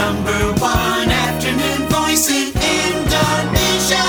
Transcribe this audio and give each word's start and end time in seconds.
number 0.00 0.40
one 0.56 1.08
afternoon 1.12 1.80
voice 1.92 2.32
in 2.32 2.48
Indonesia. 2.56 4.08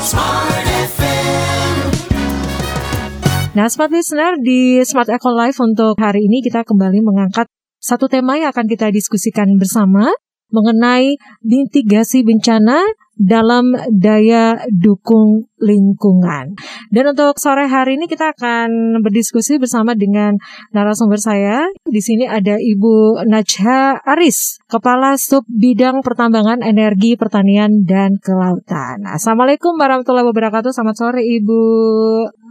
Smart 0.00 0.66
FM. 0.88 1.76
Nah, 3.52 3.68
Smart 3.68 3.92
Listener 3.92 4.40
di 4.40 4.80
Smart 4.88 5.12
Eco 5.12 5.36
Live 5.36 5.60
untuk 5.60 6.00
hari 6.00 6.24
ini 6.24 6.40
kita 6.40 6.64
kembali 6.64 7.04
mengangkat 7.04 7.44
satu 7.76 8.08
tema 8.08 8.40
yang 8.40 8.48
akan 8.56 8.64
kita 8.64 8.88
diskusikan 8.88 9.60
bersama 9.60 10.16
mengenai 10.52 11.16
mitigasi 11.42 12.22
bencana 12.22 12.84
dalam 13.22 13.76
daya 13.92 14.58
dukung 14.72 15.46
lingkungan. 15.60 16.58
Dan 16.90 17.04
untuk 17.14 17.38
sore 17.38 17.70
hari 17.70 17.94
ini 18.00 18.10
kita 18.10 18.34
akan 18.34 19.00
berdiskusi 19.04 19.62
bersama 19.62 19.94
dengan 19.94 20.34
narasumber 20.74 21.20
saya. 21.20 21.68
Di 21.86 22.02
sini 22.02 22.26
ada 22.26 22.58
Ibu 22.58 23.22
Najha 23.28 24.02
Aris, 24.02 24.58
Kepala 24.66 25.14
Sub 25.20 25.46
Bidang 25.46 26.02
Pertambangan 26.02 26.66
Energi 26.66 27.14
Pertanian 27.14 27.86
dan 27.86 28.18
Kelautan. 28.18 29.06
Assalamualaikum 29.06 29.78
warahmatullahi 29.78 30.26
wabarakatuh. 30.26 30.74
Selamat 30.74 30.96
sore 30.98 31.22
Ibu. 31.22 31.62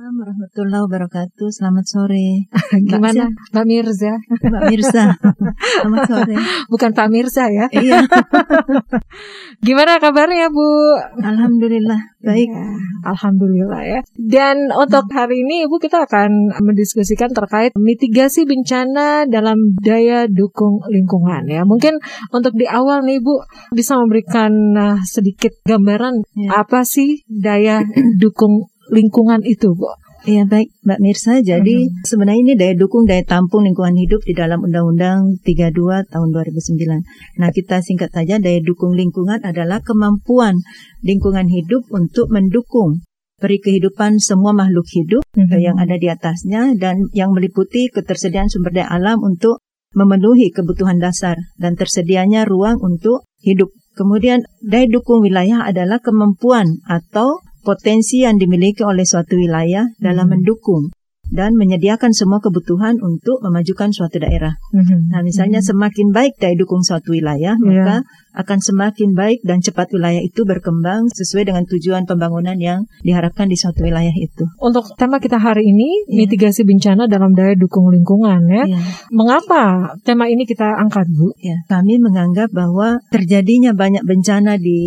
Assalamualaikum 0.02 0.26
warahmatullahi 0.34 0.84
wabarakatuh. 0.90 1.48
Selamat 1.54 1.86
sore. 1.86 2.50
Gimana 2.90 3.24
Mbak 3.54 3.66
Mirza? 3.70 4.14
Mbak 4.34 4.64
Mirza. 4.74 5.06
Selamat 5.78 6.02
sore. 6.10 6.36
Bukan 6.74 6.90
Pak 6.98 7.08
Mirza 7.14 7.46
ya. 7.46 7.70
Iya, 7.70 8.02
Gimana 9.70 10.02
kabarnya 10.02 10.50
Bu? 10.50 10.66
alhamdulillah 11.22 12.18
baik. 12.18 12.50
Ya, 12.50 12.66
Alhamdulillah 13.14 13.82
ya. 13.86 14.00
Dan 14.18 14.74
untuk 14.74 15.06
hari 15.14 15.46
ini 15.46 15.70
Ibu 15.70 15.78
kita 15.78 16.10
akan 16.10 16.58
mendiskusikan 16.66 17.30
terkait 17.30 17.70
mitigasi 17.78 18.50
bencana 18.50 19.30
dalam 19.30 19.78
daya 19.86 20.26
dukung 20.26 20.82
lingkungan 20.90 21.46
ya. 21.46 21.62
Mungkin 21.62 22.02
untuk 22.34 22.58
di 22.58 22.66
awal 22.66 23.06
nih 23.06 23.22
Ibu 23.22 23.34
bisa 23.78 24.02
memberikan 24.02 24.50
uh, 24.74 24.98
sedikit 25.06 25.54
gambaran 25.62 26.26
Ya. 26.34 26.66
apa 26.66 26.82
sih 26.90 27.22
daya 27.30 27.86
dukung 28.18 28.72
lingkungan 28.92 29.42
itu 29.48 29.72
Bu? 29.74 29.88
Iya 30.22 30.46
baik 30.46 30.70
Mbak 30.86 31.00
Mirza. 31.02 31.42
Jadi 31.42 31.90
sebenarnya 32.06 32.42
ini 32.46 32.54
daya 32.54 32.78
dukung 32.78 33.10
daya 33.10 33.26
tampung 33.26 33.66
lingkungan 33.66 33.98
hidup 33.98 34.22
di 34.22 34.38
dalam 34.38 34.62
Undang-Undang 34.62 35.42
32 35.42 36.06
tahun 36.14 36.28
2009. 36.30 37.42
Nah 37.42 37.50
kita 37.50 37.82
singkat 37.82 38.14
saja 38.14 38.38
daya 38.38 38.62
dukung 38.62 38.94
lingkungan 38.94 39.42
adalah 39.42 39.82
kemampuan 39.82 40.62
lingkungan 41.02 41.50
hidup 41.50 41.90
untuk 41.90 42.30
mendukung 42.30 43.02
peri 43.42 43.58
kehidupan 43.58 44.22
semua 44.22 44.54
makhluk 44.54 44.86
hidup 44.94 45.26
Mhm. 45.34 45.58
eh, 45.58 45.62
yang 45.66 45.82
ada 45.82 45.98
di 45.98 46.06
atasnya 46.06 46.78
dan 46.78 47.10
yang 47.18 47.34
meliputi 47.34 47.90
ketersediaan 47.90 48.46
sumber 48.46 48.78
daya 48.78 48.94
alam 48.94 49.18
untuk 49.26 49.58
memenuhi 49.98 50.54
kebutuhan 50.54 51.02
dasar 51.02 51.34
dan 51.58 51.74
tersedianya 51.74 52.46
ruang 52.46 52.78
untuk 52.78 53.26
hidup. 53.42 53.74
Kemudian 53.98 54.46
daya 54.62 54.86
dukung 54.86 55.26
wilayah 55.26 55.66
adalah 55.66 55.98
kemampuan 55.98 56.78
atau 56.86 57.42
potensi 57.62 58.26
yang 58.26 58.38
dimiliki 58.38 58.82
oleh 58.84 59.06
suatu 59.06 59.38
wilayah 59.38 59.86
dalam 60.02 60.28
Hmm. 60.28 60.42
mendukung 60.42 60.92
dan 61.32 61.56
menyediakan 61.56 62.12
semua 62.12 62.44
kebutuhan 62.44 63.00
untuk 63.00 63.40
memajukan 63.40 63.96
suatu 63.96 64.20
daerah. 64.20 64.60
Mhm. 64.76 65.16
Nah, 65.16 65.24
misalnya 65.24 65.64
semakin 65.64 66.12
baik 66.12 66.36
daya 66.36 66.60
dukung 66.60 66.84
suatu 66.84 67.16
wilayah, 67.16 67.56
Iya. 67.56 67.64
maka 67.64 67.96
akan 68.32 68.58
semakin 68.60 69.12
baik 69.12 69.44
dan 69.44 69.60
cepat 69.60 69.92
wilayah 69.92 70.22
itu 70.24 70.48
berkembang 70.48 71.12
sesuai 71.12 71.52
dengan 71.52 71.64
tujuan 71.68 72.08
pembangunan 72.08 72.56
yang 72.56 72.88
diharapkan 73.04 73.52
di 73.52 73.58
suatu 73.60 73.84
wilayah 73.84 74.14
itu. 74.16 74.48
Untuk 74.60 74.96
tema 74.96 75.20
kita 75.20 75.38
hari 75.38 75.68
ini 75.68 76.08
Iya. 76.08 76.18
mitigasi 76.26 76.64
bencana 76.64 77.08
dalam 77.08 77.36
daya 77.36 77.54
dukung 77.60 77.92
lingkungan 77.92 78.42
ya. 78.48 78.64
Ya. 78.72 78.80
Mengapa 79.12 79.96
tema 80.08 80.32
ini 80.32 80.48
kita 80.48 80.66
angkat 80.80 81.08
Bu? 81.12 81.36
Ya, 81.44 81.60
kami 81.68 82.00
menganggap 82.00 82.50
bahwa 82.56 83.04
terjadinya 83.12 83.76
banyak 83.76 84.04
bencana 84.08 84.56
di 84.56 84.80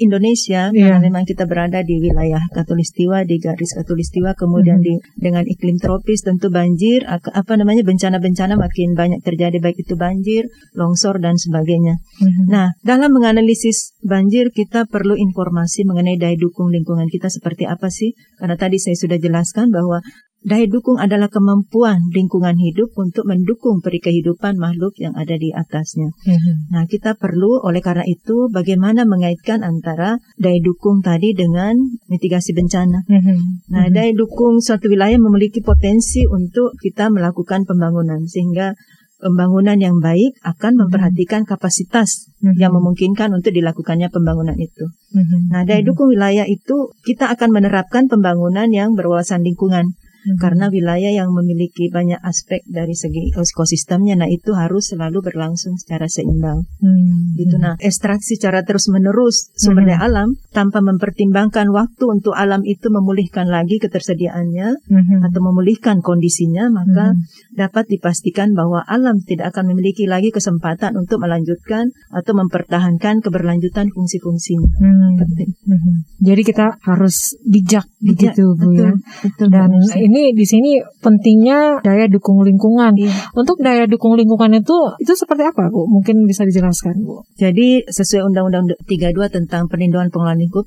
Indonesia 0.00 0.72
Iya. 0.72 0.96
karena 0.96 0.98
memang 1.04 1.24
kita 1.28 1.44
berada 1.44 1.84
di 1.84 2.00
wilayah 2.00 2.40
Katulistiwa, 2.52 3.22
di 3.28 3.36
garis 3.38 3.76
Katulistiwa, 3.76 4.32
kemudian 4.34 4.80
Mhm. 4.80 4.84
di 4.84 4.92
dengan 5.18 5.44
iklim 5.44 5.76
tropis 5.78 6.24
tentu 6.24 6.48
banjir, 6.48 7.04
apa 7.08 7.52
namanya 7.54 7.84
bencana-bencana 7.84 8.56
makin 8.56 8.96
banyak 8.96 9.20
terjadi 9.22 9.58
baik 9.60 9.78
itu 9.78 9.94
banjir, 9.94 10.48
longsor 10.74 11.20
dan 11.20 11.36
sebagainya. 11.36 12.00
Mhm. 12.22 12.44
Nah, 12.48 12.72
dalam 12.82 13.10
menganalisis 13.10 13.98
banjir 14.06 14.54
kita 14.54 14.86
perlu 14.86 15.18
informasi 15.18 15.82
mengenai 15.82 16.16
daya 16.16 16.38
dukung 16.38 16.70
lingkungan 16.70 17.10
kita 17.10 17.26
seperti 17.26 17.66
apa 17.66 17.90
sih? 17.90 18.14
Karena 18.38 18.54
tadi 18.54 18.78
saya 18.78 18.94
sudah 18.94 19.18
jelaskan 19.18 19.74
bahwa 19.74 19.98
daya 20.38 20.70
dukung 20.70 21.02
adalah 21.02 21.26
kemampuan 21.26 21.98
lingkungan 22.14 22.54
hidup 22.54 22.94
untuk 22.94 23.26
mendukung 23.26 23.82
peri 23.82 23.98
kehidupan 23.98 24.54
makhluk 24.54 24.94
yang 25.02 25.18
ada 25.18 25.34
di 25.34 25.50
atasnya. 25.50 26.14
Mhm. 26.14 26.70
Nah, 26.70 26.86
kita 26.86 27.18
perlu 27.18 27.58
oleh 27.66 27.82
karena 27.82 28.06
itu 28.06 28.46
bagaimana 28.46 29.02
mengaitkan 29.02 29.66
antara 29.66 30.22
daya 30.38 30.62
dukung 30.62 31.02
tadi 31.02 31.34
dengan 31.34 31.74
mitigasi 32.06 32.54
bencana. 32.54 33.02
Mhm. 33.10 33.38
Nah, 33.74 33.90
Mhm. 33.90 33.94
daya 33.94 34.12
dukung 34.14 34.62
suatu 34.62 34.86
wilayah 34.86 35.18
memiliki 35.18 35.58
potensi 35.60 36.22
untuk 36.30 36.78
kita 36.78 37.10
melakukan 37.10 37.66
pembangunan 37.66 38.22
sehingga 38.30 38.78
pembangunan 39.18 39.76
yang 39.78 39.98
baik 39.98 40.38
akan 40.46 40.86
memperhatikan 40.86 41.42
kapasitas 41.42 42.30
Mhm. 42.38 42.54
yang 42.58 42.72
memungkinkan 42.74 43.34
untuk 43.34 43.50
dilakukannya 43.50 44.08
pembangunan 44.14 44.54
itu. 44.54 44.86
Mhm. 45.14 45.50
Nah, 45.50 45.66
daya 45.66 45.82
dukung 45.82 46.14
wilayah 46.14 46.46
itu 46.46 46.94
kita 47.02 47.26
akan 47.34 47.50
menerapkan 47.50 48.06
pembangunan 48.06 48.70
yang 48.70 48.94
berwawasan 48.94 49.42
lingkungan 49.42 49.98
Mhm. 50.28 50.36
karena 50.36 50.68
wilayah 50.68 51.12
yang 51.24 51.32
memiliki 51.32 51.88
banyak 51.88 52.20
aspek 52.20 52.60
dari 52.68 52.92
segi 52.92 53.32
ekosistemnya, 53.32 54.14
nah 54.20 54.28
itu 54.28 54.52
harus 54.52 54.92
selalu 54.92 55.24
berlangsung 55.24 55.80
secara 55.80 56.04
seimbang. 56.04 56.68
Mhm. 56.84 57.38
Gitu. 57.38 57.56
Nah, 57.56 57.74
ekstraksi 57.80 58.36
secara 58.36 58.60
terus 58.62 58.92
menerus 58.92 59.48
sumber 59.56 59.88
daya 59.88 60.04
alam 60.04 60.36
tanpa 60.52 60.84
mempertimbangkan 60.84 61.70
waktu 61.72 62.04
untuk 62.04 62.36
alam 62.36 62.60
itu 62.66 62.92
memulihkan 62.92 63.48
lagi 63.48 63.80
ketersediaannya 63.80 64.68
Mhm. 64.84 65.24
atau 65.24 65.40
memulihkan 65.40 66.04
kondisinya, 66.04 66.68
maka 66.68 67.16
Mhm. 67.16 67.56
dapat 67.56 67.88
dipastikan 67.88 68.52
bahwa 68.52 68.84
alam 68.84 69.22
tidak 69.24 69.56
akan 69.56 69.72
memiliki 69.72 70.04
lagi 70.04 70.28
kesempatan 70.28 70.94
untuk 70.98 71.22
melanjutkan 71.22 71.90
atau 72.12 72.32
mempertahankan 72.36 73.24
keberlanjutan 73.24 73.88
fungsi-fungsinya. 73.94 74.70
Hmm. 74.78 75.16
Penting. 75.18 75.50
Mhm. 75.66 75.94
Jadi 76.18 76.42
kita 76.44 76.66
harus 76.82 77.38
bijak, 77.46 77.86
Bijak, 77.98 78.34
begitu 78.34 78.44
Bu 78.58 78.70
ya. 78.74 78.92
betul, 79.24 79.46
Dan 79.48 79.70
Mbak 79.70 79.78
Mercy. 79.78 79.98
Ini 80.18 80.34
di 80.34 80.42
sini 80.42 80.82
pentingnya 80.98 81.78
daya 81.86 82.10
dukung 82.10 82.42
lingkungan. 82.42 82.98
Iya. 82.98 83.30
Untuk 83.38 83.62
daya 83.62 83.86
dukung 83.86 84.18
lingkungan 84.18 84.58
itu 84.58 84.74
itu 84.98 85.12
seperti 85.14 85.46
apa 85.46 85.70
Bu? 85.70 85.86
Mungkin 85.86 86.26
bisa 86.26 86.42
dijelaskan 86.42 87.06
Bu. 87.06 87.22
Jadi 87.38 87.86
sesuai 87.86 88.26
Undang-Undang 88.26 88.74
32 88.90 89.14
tentang 89.30 89.70
perlindungan 89.70 90.10
pengelolaan 90.10 90.42
lingkup, 90.42 90.66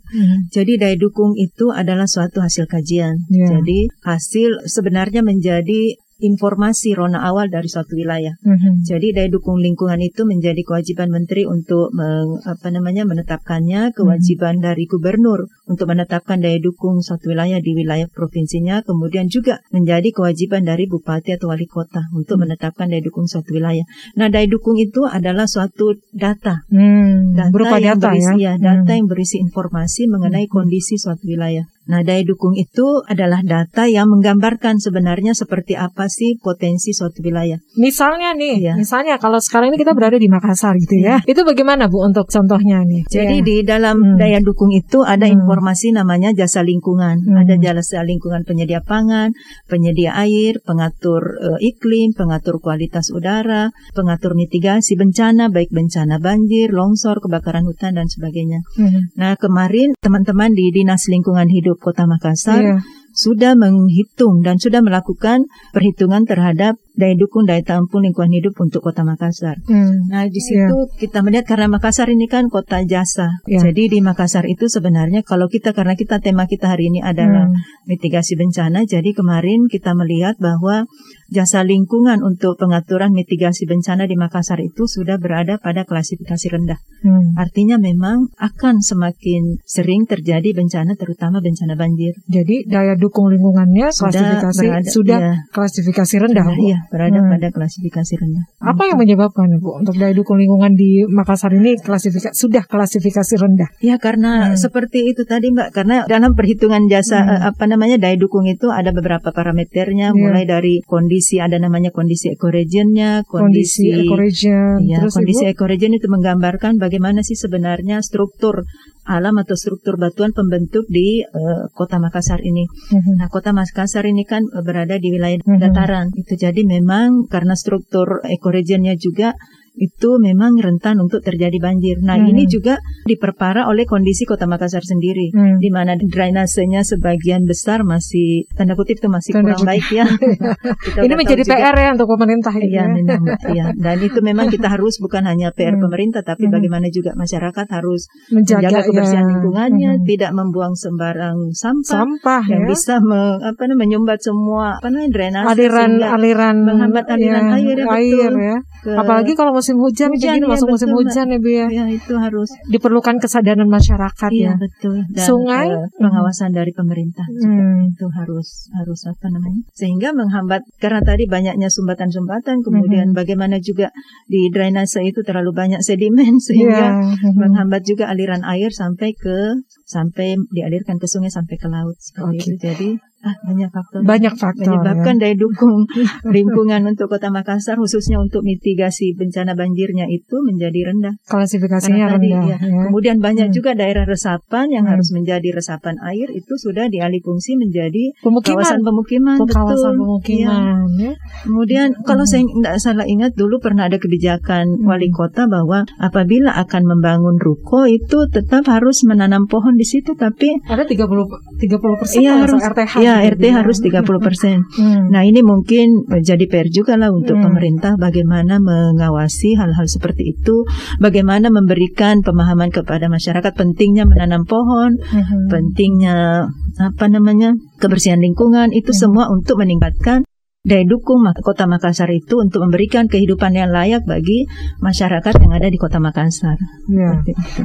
jadi 0.49 0.71
daya 0.79 0.95
dukung 0.95 1.35
itu 1.35 1.69
adalah 1.75 2.07
suatu 2.07 2.39
hasil 2.39 2.71
kajian. 2.71 3.27
Iya. 3.27 3.59
Jadi 3.59 3.91
hasil 4.07 4.63
sebenarnya 4.65 5.21
menjadi 5.21 5.99
informasi 6.21 6.93
rona 6.93 7.25
awal 7.25 7.49
dari 7.49 7.65
suatu 7.67 7.97
wilayah. 7.97 8.37
Mhm. 8.45 8.85
Jadi 8.85 9.11
daya 9.11 9.27
dukung 9.27 9.57
lingkungan 9.57 9.97
itu 9.99 10.23
menjadi 10.23 10.61
kewajiban 10.61 11.09
menteri 11.09 11.43
untuk 11.43 11.89
meng- 11.91 12.39
apa 12.45 12.69
namanya 12.69 13.03
menetapkannya, 13.03 13.91
kewajiban 13.91 14.61
dari 14.61 14.85
gubernur 14.85 15.49
untuk 15.65 15.89
menetapkan 15.89 16.37
daya 16.37 16.61
dukung 16.61 17.01
suatu 17.01 17.33
wilayah 17.33 17.57
di 17.57 17.73
wilayah 17.73 18.05
provinsinya, 18.05 18.85
kemudian 18.85 19.25
juga 19.27 19.65
menjadi 19.73 20.13
kewajiban 20.13 20.61
dari 20.61 20.85
bupati 20.85 21.33
atau 21.33 21.49
wali 21.49 21.65
kota 21.65 22.05
untuk 22.13 22.37
menetapkan 22.37 22.87
daya 22.87 23.01
dukung 23.01 23.25
suatu 23.25 23.55
wilayah. 23.55 23.83
Nah, 24.13 24.27
daya 24.27 24.45
dukung 24.45 24.77
itu 24.77 25.07
adalah 25.07 25.47
suatu 25.47 25.97
data, 26.13 26.67
Hmm. 26.69 27.33
data 27.33 27.49
Berupa 27.49 27.79
yang 27.81 27.97
data 27.97 28.11
berisi, 28.13 28.37
ya. 28.43 28.53
ya, 28.55 28.61
data 28.61 28.91
Hmm. 28.91 28.97
yang 29.01 29.07
berisi 29.07 29.37
informasi 29.39 30.11
mengenai 30.11 30.45
Hmm. 30.45 30.53
kondisi 30.53 30.99
suatu 30.99 31.25
wilayah. 31.25 31.65
Nah, 31.91 32.07
daya 32.07 32.23
dukung 32.23 32.55
itu 32.55 33.03
adalah 33.03 33.43
data 33.43 33.83
yang 33.83 34.07
menggambarkan 34.07 34.79
sebenarnya 34.79 35.35
seperti 35.35 35.75
apa 35.75 36.07
sih 36.07 36.39
potensi 36.39 36.95
suatu 36.95 37.19
wilayah. 37.19 37.59
Misalnya 37.75 38.31
nih, 38.31 38.55
Iya. 38.63 38.73
misalnya 38.79 39.19
kalau 39.19 39.43
sekarang 39.43 39.75
ini 39.75 39.83
kita 39.83 39.91
berada 39.91 40.15
di 40.15 40.31
Makassar 40.31 40.79
gitu 40.79 40.95
ya. 41.03 41.19
Itu 41.27 41.43
bagaimana 41.43 41.91
Bu 41.91 42.07
untuk 42.07 42.31
contohnya 42.31 42.79
nih? 42.87 43.03
Jadi 43.11 43.43
Iya. 43.43 43.45
di 43.45 43.55
dalam 43.67 43.99
Hmm. 43.99 44.15
daya 44.15 44.39
dukung 44.39 44.71
itu 44.71 45.03
ada 45.03 45.27
Hmm. 45.27 45.35
informasi 45.35 45.91
namanya 45.91 46.31
jasa 46.31 46.63
lingkungan. 46.63 47.27
Hmm. 47.27 47.43
Ada 47.43 47.59
jasa 47.59 48.07
lingkungan 48.07 48.47
penyedia 48.47 48.79
pangan, 48.79 49.35
penyedia 49.67 50.15
air, 50.15 50.63
pengatur 50.63 51.43
eh, 51.43 51.59
iklim, 51.75 52.15
pengatur 52.15 52.63
kualitas 52.63 53.11
udara, 53.11 53.75
pengatur 53.91 54.31
mitigasi 54.31 54.95
bencana 54.95 55.51
baik 55.51 55.75
bencana 55.75 56.23
banjir, 56.23 56.71
longsor, 56.71 57.19
kebakaran 57.19 57.67
hutan 57.67 57.99
dan 57.99 58.07
sebagainya. 58.07 58.63
Mhm. 58.79 59.17
Nah, 59.19 59.35
kemarin 59.35 59.91
teman-teman 59.99 60.55
di 60.55 60.71
Dinas 60.71 61.09
Lingkungan 61.11 61.49
Hidup 61.51 61.80
Kota 61.81 62.05
Makassar 62.05 62.61
Iya. 62.61 62.77
sudah 63.11 63.57
menghitung 63.57 64.45
dan 64.45 64.61
sudah 64.61 64.79
melakukan 64.79 65.49
perhitungan 65.73 66.23
terhadap 66.23 66.77
daya 67.01 67.17
dukung 67.17 67.49
daya 67.49 67.65
tampung 67.65 68.05
lingkungan 68.05 68.29
hidup 68.29 68.53
untuk 68.55 68.85
Kota 68.85 69.01
Makassar. 69.01 69.57
Hmm. 69.65 70.05
Nah, 70.07 70.29
di 70.29 70.37
situ 70.37 70.77
kita 71.01 71.25
melihat 71.25 71.49
karena 71.49 71.65
Makassar 71.67 72.05
ini 72.07 72.29
kan 72.29 72.45
kota 72.47 72.85
jasa. 72.85 73.41
Ya. 73.49 73.57
Jadi 73.59 73.89
di 73.89 73.99
Makassar 73.99 74.45
itu 74.45 74.69
sebenarnya 74.69 75.25
kalau 75.25 75.49
kita 75.49 75.73
karena 75.73 75.97
kita 75.97 76.21
tema 76.21 76.45
kita 76.45 76.69
hari 76.69 76.93
ini 76.93 77.01
adalah 77.01 77.49
Hmm. 77.49 77.57
mitigasi 77.89 78.37
bencana, 78.37 78.85
jadi 78.85 79.09
kemarin 79.11 79.65
kita 79.65 79.97
melihat 79.97 80.37
bahwa 80.37 80.85
jasa 81.27 81.63
lingkungan 81.63 82.21
untuk 82.21 82.55
pengaturan 82.55 83.09
mitigasi 83.09 83.63
bencana 83.63 84.03
di 84.03 84.13
Makassar 84.13 84.59
itu 84.59 84.85
sudah 84.85 85.15
berada 85.15 85.57
pada 85.57 85.81
klasifikasi 85.81 86.45
rendah. 86.51 86.77
Hmm. 87.01 87.33
Artinya 87.33 87.79
memang 87.79 88.29
akan 88.37 88.83
semakin 88.83 89.57
sering 89.63 90.05
terjadi 90.05 90.51
bencana 90.51 90.93
terutama 90.93 91.39
bencana 91.39 91.73
banjir. 91.73 92.13
Jadi 92.27 92.67
daya 92.67 92.93
dukung 92.93 93.31
lingkungannya 93.31 93.89
Sudah 93.89 94.11
klasifikasi 94.11 94.61
berada- 94.61 94.91
sudah 94.91 95.19
iya. 95.19 95.33
klasifikasi 95.49 96.15
rendah. 96.19 96.45
Iya, 96.51 96.77
berada 96.91 97.23
Hmm. 97.23 97.31
pada 97.31 97.47
klasifikasi 97.49 98.13
rendah. 98.19 98.45
Apa 98.59 98.83
yang 98.91 98.99
menyebabkan 98.99 99.47
Bu 99.57 99.79
untuk 99.79 99.95
daya 99.95 100.11
dukung 100.11 100.37
lingkungan 100.37 100.75
di 100.75 101.07
Makassar 101.07 101.55
ini 101.55 101.79
klasifikasi 101.79 102.35
sudah 102.35 102.67
klasifikasi 102.67 103.33
rendah? 103.39 103.69
Ya 103.79 103.95
karena 103.95 104.51
Hmm. 104.51 104.59
seperti 104.59 105.07
itu 105.07 105.23
tadi 105.23 105.49
Mbak, 105.49 105.69
karena 105.71 106.03
dalam 106.05 106.35
perhitungan 106.35 106.85
jasa 106.85 107.23
Hmm. 107.23 107.31
eh, 107.31 107.41
apa 107.49 107.63
namanya 107.65 107.95
daya 107.95 108.19
dukung 108.19 108.43
itu 108.45 108.67
ada 108.67 108.91
beberapa 108.91 109.31
parameternya, 109.31 110.11
Iya. 110.11 110.19
mulai 110.19 110.43
dari 110.43 110.83
kondisi 110.83 111.39
ada 111.39 111.55
namanya 111.55 111.89
kondisi 111.89 112.27
ekoregionnya, 112.29 113.23
Kondisi, 113.23 113.87
kondisi, 113.87 114.05
ecoregion, 114.05 114.77
ya, 114.83 114.99
terus 114.99 115.15
kondisi 115.15 115.43
Ibu? 115.47 115.53
ekoregion 115.55 115.93
itu 115.95 116.07
menggambarkan 116.11 116.75
bagaimana 116.75 117.23
sih 117.23 117.39
sebenarnya 117.39 118.03
struktur 118.03 118.67
alam 119.01 119.33
atau 119.41 119.57
struktur 119.57 119.97
batuan 119.97 120.29
pembentuk 120.29 120.85
di 120.85 121.23
eh, 121.25 121.61
kota 121.73 121.97
Makassar 121.97 122.37
ini. 122.41 122.69
Mhm. 122.69 123.17
Nah, 123.17 123.27
kota 123.29 123.49
Makassar 123.49 124.05
ini 124.05 124.23
kan 124.25 124.45
berada 124.61 124.97
di 124.97 125.09
wilayah 125.09 125.41
Mhm. 125.41 125.57
dataran. 125.57 126.07
Itu 126.13 126.37
jadi 126.37 126.61
memang 126.71 127.27
karena 127.27 127.51
struktur 127.59 128.23
ekoregionnya 128.23 128.95
juga 128.95 129.35
itu 129.73 130.17
memang 130.17 130.55
rentan 130.55 130.99
untuk 130.99 131.19
terjadi 131.19 131.55
banjir. 131.57 131.99
Nah, 131.99 132.15
Mhm. 132.15 132.27
ini 132.27 132.43
juga 132.45 132.75
diperparah 133.03 133.65
oleh 133.65 133.83
kondisi 133.83 134.23
kota 134.23 134.43
Makassar 134.43 134.81
sendiri. 134.81 135.31
Hmm. 135.31 135.57
Di 135.57 135.69
mana 135.69 135.95
drainasenya 135.95 136.81
sebagian 136.81 137.43
besar 137.43 137.81
masih 137.81 138.45
tanda 138.51 138.73
kutip 138.73 138.97
itu 138.97 139.07
masih 139.07 139.31
Tanda 139.31 139.53
kurang 139.53 139.59
kutip. 139.59 139.69
baik 139.69 139.87
ya. 139.89 140.05
Kita 140.85 140.99
Ini 141.01 141.13
menjadi 141.15 141.41
juga. 141.41 141.55
PR 141.55 141.75
ya 141.77 141.89
untuk 141.91 142.07
pemerintah 142.09 142.53
ini. 142.53 142.67
Iya, 142.67 142.77
ya. 142.77 142.85
memang. 142.89 143.21
Iya. 143.47 143.65
Dan 143.73 143.97
itu 143.99 144.19
memang 144.19 144.47
kita 144.47 144.67
harus 144.73 144.97
bukan 144.97 145.23
hanya 145.23 145.51
PR 145.51 145.73
Hmm. 145.73 145.83
pemerintah, 145.83 146.21
tapi 146.21 146.45
Hmm. 146.45 146.53
bagaimana 146.53 146.87
juga 146.87 147.11
masyarakat 147.13 147.67
harus 147.69 148.07
Menjaga, 148.29 148.67
menjaga 148.67 148.79
kebersihan 148.85 149.23
ya. 149.23 149.29
lingkungannya, 149.29 149.91
Mhm. 149.93 150.05
tidak 150.05 150.31
membuang 150.31 150.73
sembarang 150.73 151.37
sampah, 151.51 151.91
sampah 151.97 152.43
yang 152.45 152.63
ya. 152.63 152.69
bisa 152.69 152.95
me- 152.99 153.19
apa 153.41 153.61
namanya 153.63 153.79
menyumbat 153.81 154.19
semua 154.19 154.77
apa 154.77 154.87
namanya 154.87 155.09
drainase 155.11 155.47
aliran 155.49 155.91
aliran 155.99 156.55
menghambat 156.59 157.05
aliran 157.07 157.43
ya, 157.43 157.55
air, 157.55 157.77
ya, 157.77 157.85
air 157.89 158.29
betul. 158.29 158.33
ya. 158.39 158.57
ke- 158.81 158.95
Apalagi 158.95 159.33
kalau 159.33 159.51
musim 159.61 159.77
hujan, 159.77 160.09
Hujan, 160.09 160.33
begini 160.33 160.41
ya, 160.41 160.49
masuk 160.49 160.67
musim 160.67 160.89
betul, 160.89 160.97
hujan 160.99 161.25
ya 161.27 161.37
Bu 161.37 161.49
ya. 161.49 161.65
ya 161.69 161.85
itu 161.87 162.13
harus 162.15 162.49
Diperlukan 162.67 163.15
kesadaran 163.17 163.69
masyarakat 163.69 164.31
iya 164.31 164.51
ya. 164.51 164.53
betul 164.57 165.05
dan 165.07 165.21
Sungai? 165.23 165.67
pengawasan 165.95 166.49
dari 166.49 166.71
pemerintah 166.71 167.23
juga 167.29 167.45
Hmm. 167.47 167.87
itu 167.87 168.05
harus 168.09 168.47
harus 168.73 168.99
apa 169.05 169.29
namanya 169.29 169.61
sehingga 169.71 170.09
menghambat 170.11 170.65
karena 170.75 170.99
tadi 170.99 171.23
banyaknya 171.25 171.69
sumbatan-sumbatan 171.69 172.59
kemudian 172.59 173.07
Mhm. 173.07 173.15
bagaimana 173.15 173.59
juga 173.59 173.93
di 174.25 174.49
drainase 174.49 175.03
itu 175.03 175.21
terlalu 175.21 175.51
banyak 175.51 175.79
sedimen 175.79 176.41
sehingga. 176.41 176.97
Mhm. 176.97 177.37
menghambat 177.37 177.83
juga 177.83 178.07
aliran 178.07 178.41
air 178.43 178.71
sampai 178.71 179.13
ke 179.13 179.53
sampai 179.83 180.33
dialirkan 180.49 180.95
ke 180.95 181.05
sungai 181.05 181.29
sampai 181.29 181.55
ke 181.55 181.67
laut 181.67 181.93
seperti 181.99 182.35
itu 182.39 182.55
jadi 182.57 182.89
ah 183.21 183.35
banyak 183.43 183.69
faktor 183.69 183.99
Banyak 184.01 184.33
faktor. 184.33 184.65
menyebabkan 184.67 185.15
ya. 185.15 185.21
daya 185.21 185.35
dukung 185.35 185.85
lingkungan 186.27 186.81
untuk 186.85 187.07
Kota 187.07 187.29
Makassar 187.29 187.75
khususnya 187.75 188.17
untuk 188.17 188.41
mitigasi 188.41 189.13
bencana 189.13 189.53
banjirnya 189.53 190.05
itu 190.07 190.41
menjadi 190.41 190.79
rendah. 190.87 191.13
klasifikasinya 191.23 192.05
Karena 192.07 192.15
tadi, 192.15 192.29
rendah. 192.29 192.43
ya, 192.43 192.57
ya. 192.59 192.83
Kemudian 192.83 193.17
banyak 193.17 193.47
Hmm. 193.47 193.55
juga 193.55 193.71
daerah 193.73 194.03
resapan 194.03 194.65
yang 194.69 194.83
Hmm. 194.83 194.93
harus 194.93 195.09
menjadi 195.11 195.49
resapan 195.51 195.95
air 196.03 196.27
itu 196.29 196.53
sudah 196.55 196.87
dialih 196.87 197.19
fungsi 197.19 197.55
menjadi 197.55 198.13
Pemukiman, 198.19 198.57
kawasan 198.57 198.81
pemukiman. 198.81 199.37
betul. 199.37 199.59
Iya. 199.61 199.91
pemukiman. 199.93 200.81
Ya. 200.97 201.13
Kemudian 201.43 201.87
kalau 202.01 202.23
Hmm. 202.23 202.31
saya 202.31 202.43
tidak 202.43 202.75
salah 202.77 203.05
ingat 203.05 203.31
dulu 203.33 203.57
pernah 203.57 203.85
ada 203.85 203.97
kebijakan 203.97 204.65
Hmm. 204.73 204.87
wali 204.87 205.09
kota 205.09 205.45
bahwa 205.45 205.83
apabila 205.97 206.53
akan 206.55 206.83
membangun 206.87 207.37
ruko 207.37 207.83
itu 207.83 208.25
tetap 208.27 208.65
harus 208.67 209.03
menanam 209.03 209.45
pohon 209.45 209.73
di 209.73 209.83
situ 209.83 210.13
tapi 210.13 210.53
Ada 210.63 210.83
30 210.83 211.27
30 211.57 211.95
persen 211.95 212.19
Iya, 212.19 212.33
harus- 212.39 212.63
RTH. 212.63 212.93
ya 212.97 213.10
gitu 213.19 213.35
RT 213.35 213.43
ya. 213.43 213.53
harus 213.59 213.77
30 213.83 214.21
persen. 214.23 214.63
Hmm. 214.79 215.11
Nah 215.11 215.27
ini 215.27 215.43
mungkin 215.43 216.07
jadi 216.07 216.45
PR 216.47 216.71
juga 216.71 216.95
lah 216.95 217.11
untuk 217.11 217.35
Hmm. 217.35 217.51
pemerintah 217.51 217.99
bagaimana 217.99 218.63
mengawasi 218.63 219.59
hal-hal 219.59 219.85
seperti 219.91 220.31
itu, 220.37 220.63
bagaimana 221.03 221.51
memberikan 221.51 222.23
pemahaman 222.23 222.71
kepada 222.71 223.11
masyarakat 223.11 223.51
pentingnya 223.51 224.07
menanam 224.07 224.47
pohon, 224.47 224.95
Mhm. 224.95 225.51
pentingnya 225.51 226.47
apa 226.79 227.05
namanya 227.11 227.51
kebersihan 227.83 228.23
lingkungan 228.23 228.71
itu 228.71 228.95
Hmm. 228.95 228.99
semua 229.03 229.25
untuk 229.27 229.59
meningkatkan 229.59 230.23
daya 230.61 230.85
dukung 230.85 231.25
Kota 231.41 231.65
Makassar 231.65 232.13
itu 232.13 232.37
untuk 232.37 232.61
memberikan 232.61 233.09
kehidupan 233.09 233.57
yang 233.57 233.73
layak 233.73 234.05
bagi 234.05 234.45
masyarakat 234.77 235.33
yang 235.41 235.51
ada 235.57 235.65
di 235.65 235.77
Kota 235.81 235.97
Makassar. 235.97 236.53
Ya. 236.85 237.17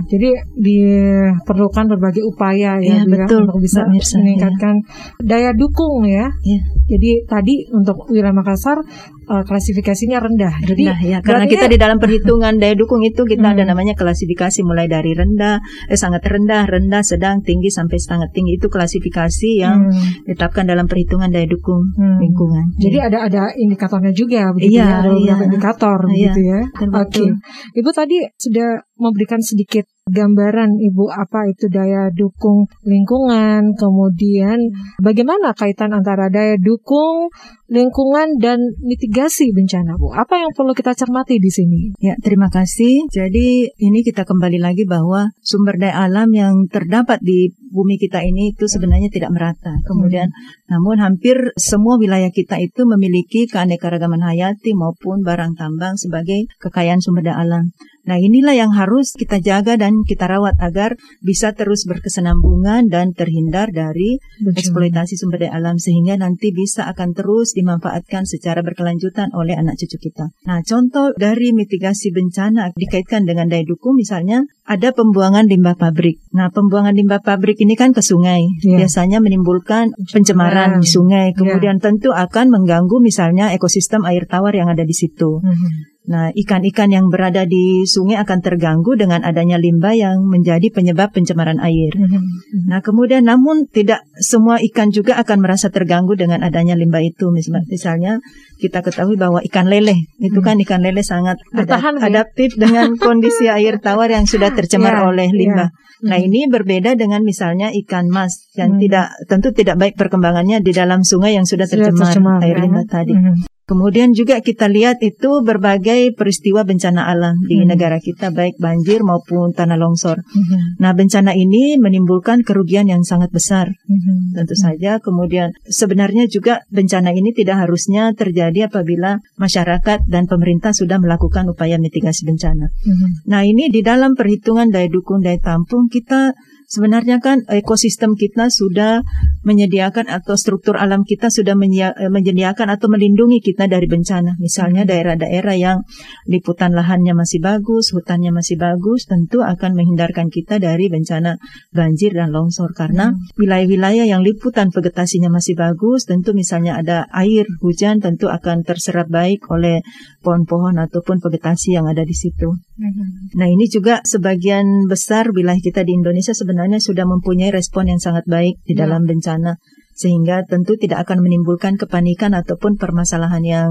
Jadi 0.09 0.33
diperlukan 0.57 1.93
berbagai 1.93 2.25
upaya 2.25 2.81
ya, 2.81 2.81
Iya, 2.81 2.97
ya, 3.05 3.05
betul, 3.05 3.45
untuk 3.45 3.61
bisa 3.61 3.85
Mirsa, 3.85 4.17
meningkatkan 4.25 4.81
daya 5.21 5.53
dukung 5.53 6.09
ya. 6.09 6.33
Iya. 6.41 6.61
Jadi 6.89 7.11
tadi 7.29 7.55
untuk 7.69 8.09
wilayah 8.09 8.33
Makassar 8.33 8.81
eh, 9.27 9.43
klasifikasinya 9.43 10.19
rendah. 10.19 10.55
Jadi 10.63 10.83
rendah 10.87 10.99
ya 11.03 11.19
karena 11.21 11.45
berarti 11.45 11.55
kita 11.59 11.67
di 11.67 11.79
dalam 11.79 11.99
perhitungan 11.99 12.55
daya 12.57 12.75
dukung 12.75 13.03
itu 13.03 13.23
kita 13.23 13.47
ada 13.53 13.63
Hmm. 13.63 13.71
namanya 13.75 13.95
klasifikasi 13.95 14.63
mulai 14.63 14.87
dari 14.87 15.13
rendah 15.13 15.59
eh, 15.91 15.99
sangat 15.99 16.23
rendah 16.23 16.63
rendah 16.65 17.03
sedang 17.03 17.43
tinggi 17.43 17.69
sampai 17.69 17.99
sangat 17.99 18.31
tinggi 18.31 18.57
itu 18.57 18.71
klasifikasi 18.71 19.51
yang 19.59 19.91
Hmm. 19.91 20.23
ditetapkan 20.27 20.65
dalam 20.65 20.87
perhitungan 20.87 21.27
daya 21.29 21.47
dukung 21.47 21.83
Hmm. 21.97 22.23
lingkungan 22.23 22.77
Jadi 22.79 22.99
ada 23.03 23.19
ada 23.27 23.43
indikatornya 23.53 24.13
juga 24.13 24.53
begitu 24.53 24.79
Iya, 24.79 24.85
ya, 24.85 24.97
ada 25.03 25.09
beberapa 25.11 25.43
iya. 25.43 25.47
indikator 25.49 25.99
Iya, 25.99 26.07
begitu 26.07 26.41
ya. 26.45 26.61
Oke. 26.63 26.87
betul. 26.93 27.31
Ibu 27.75 27.91
tadi 27.91 28.17
sudah 28.37 28.69
memberikan 28.97 29.41
sedikit 29.43 29.85
gambaran 30.07 30.79
Ibu 30.79 31.11
apa 31.11 31.51
itu 31.51 31.67
daya 31.67 32.15
dukung 32.15 32.71
lingkungan, 32.87 33.75
kemudian 33.75 34.71
bagaimana 35.03 35.51
kaitan 35.51 35.91
antara 35.91 36.31
daya 36.31 36.55
dukung 36.63 37.27
lingkungan 37.67 38.39
dan 38.39 38.63
mitigasi 38.87 39.51
bencana, 39.51 39.99
Bu. 39.99 40.15
Apa 40.15 40.39
yang 40.39 40.55
perlu 40.55 40.71
kita 40.79 40.95
cermati 40.95 41.43
di 41.43 41.51
sini? 41.51 41.91
Ya, 41.99 42.15
terima 42.23 42.47
kasih. 42.47 43.11
Jadi 43.11 43.75
ini 43.75 44.07
kita 44.07 44.23
kembali 44.23 44.63
lagi 44.63 44.87
bahwa 44.87 45.35
sumber 45.43 45.75
daya 45.75 46.07
alam 46.07 46.31
yang 46.31 46.71
terdapat 46.71 47.19
di 47.19 47.51
bumi 47.75 47.99
kita 47.99 48.23
ini 48.23 48.55
itu 48.55 48.71
sebenarnya 48.71 49.11
tidak 49.11 49.35
merata. 49.35 49.75
Kemudian, 49.83 50.31
namun 50.71 51.03
hampir 51.03 51.35
semua 51.59 51.99
wilayah 51.99 52.31
kita 52.31 52.63
itu 52.63 52.87
memiliki 52.87 53.51
keanekaragaman 53.51 54.23
hayati 54.23 54.71
maupun 54.79 55.27
barang 55.27 55.59
tambang 55.59 55.99
sebagai 55.99 56.47
kekayaan 56.63 57.03
sumber 57.03 57.27
daya 57.27 57.43
alam. 57.43 57.75
Nah, 58.07 58.23
inilah 58.23 58.55
yang 58.55 58.71
harus 58.71 59.13
kita 59.19 59.43
jaga 59.43 59.75
dan 59.75 60.07
kita 60.07 60.31
rawat 60.31 60.55
agar 60.63 60.95
bisa 61.21 61.53
terus 61.59 61.85
berkesenambungan 61.91 62.87
dan 62.87 63.11
terhindar 63.11 63.75
dari 63.75 64.23
eksploitasi 64.47 65.19
sumber 65.19 65.43
daya 65.43 65.59
alam 65.59 65.77
sehingga 65.77 66.15
nanti 66.15 66.55
bisa 66.55 66.87
akan 66.87 67.13
terus 67.19 67.51
dimanfaatkan 67.59 68.23
secara 68.23 68.63
berkelanjutan 68.63 69.35
oleh 69.35 69.59
anak 69.59 69.75
cucu 69.75 69.99
kita. 70.11 70.31
Nah, 70.47 70.63
contoh 70.63 71.11
dari 71.19 71.51
mitigasi 71.51 72.15
bencana 72.15 72.71
dikaitkan 72.79 73.27
dengan 73.27 73.51
daya 73.51 73.67
dukung 73.67 73.99
misalnya 73.99 74.47
ada 74.67 74.95
pembuangan 74.95 75.47
limbah 75.47 75.75
pabrik. 75.75 76.23
Nah, 76.31 76.51
pembuangan 76.55 76.95
limbah 76.95 77.23
pabrik 77.23 77.59
ini 77.63 77.75
kan 77.75 77.91
ke 77.91 78.03
sungai. 78.03 78.43
Iya. 78.63 78.87
Biasanya 78.87 79.19
menimbulkan 79.19 79.95
pencemaran 80.15 80.79
di 80.79 80.89
sungai. 80.91 81.35
Kemudian 81.35 81.83
tentu 81.83 82.15
akan 82.15 82.55
mengganggu 82.55 82.99
misalnya 83.03 83.51
ekosistem 83.55 84.07
air 84.07 84.27
tawar 84.31 84.55
yang 84.55 84.71
ada 84.71 84.83
di 84.87 84.95
situ. 84.95 85.43
Mhm. 85.43 85.96
Nah, 86.07 86.31
ikan-ikan 86.31 86.87
yang 86.89 87.11
berada 87.11 87.43
di 87.43 87.83
sungai 87.83 88.15
akan 88.23 88.39
terganggu 88.39 88.95
dengan 88.95 89.27
adanya 89.27 89.59
limbah 89.59 89.91
yang 89.91 90.23
menjadi 90.23 90.71
penyebab 90.71 91.11
pencemaran 91.11 91.59
air. 91.59 91.91
Mhm. 91.99 92.71
Nah, 92.71 92.79
kemudian 92.79 93.27
namun 93.27 93.67
tidak 93.67 94.07
semua 94.15 94.63
ikan 94.63 94.95
juga 94.95 95.19
akan 95.19 95.43
merasa 95.43 95.67
terganggu 95.67 96.15
dengan 96.15 96.47
adanya 96.47 96.79
limbah 96.79 97.03
itu. 97.03 97.35
Mis- 97.35 97.51
Misalnya 97.67 98.23
kita 98.57 98.87
ketahui 98.87 99.19
bahwa 99.19 99.43
ikan 99.43 99.67
lele 99.67 100.07
itu 100.19 100.39
kan 100.39 100.55
ikan 100.63 100.79
lele 100.79 101.03
sangat 101.03 101.43
Bertahan, 101.51 101.99
Bu, 101.99 102.03
ya? 102.03 102.07
adaptif 102.07 102.55
dengan 102.55 102.95
kondisi 103.03 103.51
air 103.51 103.83
tawar 103.83 104.07
yang 104.07 104.31
sudah 104.31 104.55
tercemar 104.55 105.03
Ya, 105.03 105.11
oleh 105.11 105.29
limbah. 105.29 105.75
Nah, 106.07 106.19
Mhm. 106.21 106.27
ini 106.29 106.41
berbeda 106.47 106.95
dengan 106.95 107.25
misalnya 107.25 107.75
ikan 107.83 108.07
mas 108.07 108.47
yang 108.55 108.77
Hmm. 108.77 108.81
tidak 108.85 109.07
tentu 109.27 109.51
tidak 109.51 109.75
baik 109.75 109.95
perkembangannya 109.97 110.63
di 110.63 110.71
dalam 110.71 111.03
sungai 111.03 111.35
yang 111.35 111.49
sudah 111.49 111.67
Sudah 111.67 111.91
tercemar, 111.91 112.07
tercemar, 112.15 112.39
air 112.47 112.57
ya. 112.57 112.63
limbah 112.63 112.85
tadi. 112.87 113.11
Mhm. 113.11 113.56
Kemudian 113.67 114.15
juga 114.15 114.39
kita 114.39 114.71
lihat 114.71 115.03
itu 115.03 115.43
berbagai 115.43 116.15
peristiwa 116.15 116.63
bencana 116.63 117.11
alam 117.11 117.35
di 117.51 117.59
Hmm. 117.59 117.75
negara 117.75 117.99
kita 117.99 118.31
baik 118.31 118.63
banjir 118.63 119.03
maupun 119.03 119.51
tanah 119.51 119.75
longsor. 119.75 120.23
Mhm. 120.23 120.79
Nah, 120.79 120.95
bencana 120.95 121.35
ini 121.35 121.75
menimbulkan 121.75 122.47
kerugian 122.47 122.87
yang 122.87 123.03
sangat 123.03 123.35
besar. 123.35 123.75
Mhm. 123.91 124.39
Tentu 124.39 124.55
saja 124.55 125.03
kemudian 125.03 125.51
sebenarnya 125.67 126.31
juga 126.31 126.63
bencana 126.71 127.11
ini 127.11 127.35
tidak 127.35 127.67
harusnya 127.67 128.15
terjadi 128.15 128.71
apabila 128.71 129.19
masyarakat 129.35 130.07
dan 130.07 130.31
pemerintah 130.31 130.71
sudah 130.71 131.03
melakukan 131.03 131.51
upaya 131.51 131.75
mitigasi 131.83 132.23
bencana. 132.23 132.71
Mhm. 132.71 133.27
Nah, 133.27 133.43
ini 133.43 133.67
di 133.67 133.83
dalam 133.83 134.15
perhitungan 134.15 134.71
daya 134.71 134.87
dukung 134.87 135.27
daya 135.27 135.43
tampung 135.43 135.91
kita 135.91 136.39
sebenarnya 136.67 137.23
kan 137.23 137.47
ekosistem 137.47 138.19
kita 138.19 138.51
sudah 138.51 139.07
menyediakan 139.47 140.11
atau 140.11 140.35
struktur 140.35 140.75
alam 140.75 141.07
kita 141.07 141.31
sudah 141.31 141.55
eh, 141.55 142.11
menyediakan 142.11 142.67
atau 142.75 142.91
melindungi 142.91 143.39
kita 143.39 143.71
dari 143.71 143.87
bencana. 143.87 144.35
Misalnya 144.43 144.83
daerah-daerah 144.83 145.55
yang 145.55 145.79
liputan 146.27 146.75
lahannya 146.75 147.15
masih 147.15 147.39
bagus, 147.39 147.95
hutannya 147.95 148.35
masih 148.35 148.59
bagus, 148.59 149.07
tentu 149.07 149.47
akan 149.47 149.79
menghindarkan 149.79 150.27
kita 150.27 150.59
dari 150.59 150.91
bencana 150.91 151.39
banjir 151.71 152.11
dan 152.11 152.35
longsor 152.35 152.75
karena 152.75 153.15
Hmm. 153.15 153.23
wilayah-wilayah 153.39 154.03
yang 154.03 154.27
liputan 154.27 154.75
vegetasinya 154.75 155.31
masih 155.31 155.55
bagus, 155.55 156.11
tentu 156.11 156.35
misalnya 156.35 156.83
ada 156.83 157.07
air 157.15 157.47
hujan 157.63 158.03
tentu 158.03 158.27
akan 158.27 158.67
terserap 158.67 159.07
baik 159.07 159.47
oleh 159.47 159.87
pohon-pohon 160.27 160.75
ataupun 160.83 161.23
vegetasi 161.23 161.79
yang 161.79 161.87
ada 161.87 162.03
di 162.03 162.17
situ. 162.17 162.51
Mhm. 162.51 163.39
Nah 163.39 163.47
ini 163.47 163.71
juga 163.71 164.03
sebagian 164.03 164.91
besar 164.91 165.31
wilayah 165.31 165.63
kita 165.63 165.87
di 165.87 165.95
Indonesia 165.95 166.35
sebenarnya 166.35 166.56
sudah 166.81 167.05
mempunyai 167.05 167.53
respon 167.53 167.93
yang 167.93 168.01
sangat 168.01 168.25
baik 168.25 168.57
di 168.65 168.73
Ya. 168.73 168.89
dalam 168.89 169.05
bencana 169.05 169.61
sehingga 169.97 170.45
tentu 170.45 170.77
tidak 170.77 171.09
akan 171.09 171.25
menimbulkan 171.25 171.81
kepanikan 171.81 172.37
ataupun 172.37 172.77
permasalahan 172.77 173.45
yang 173.45 173.71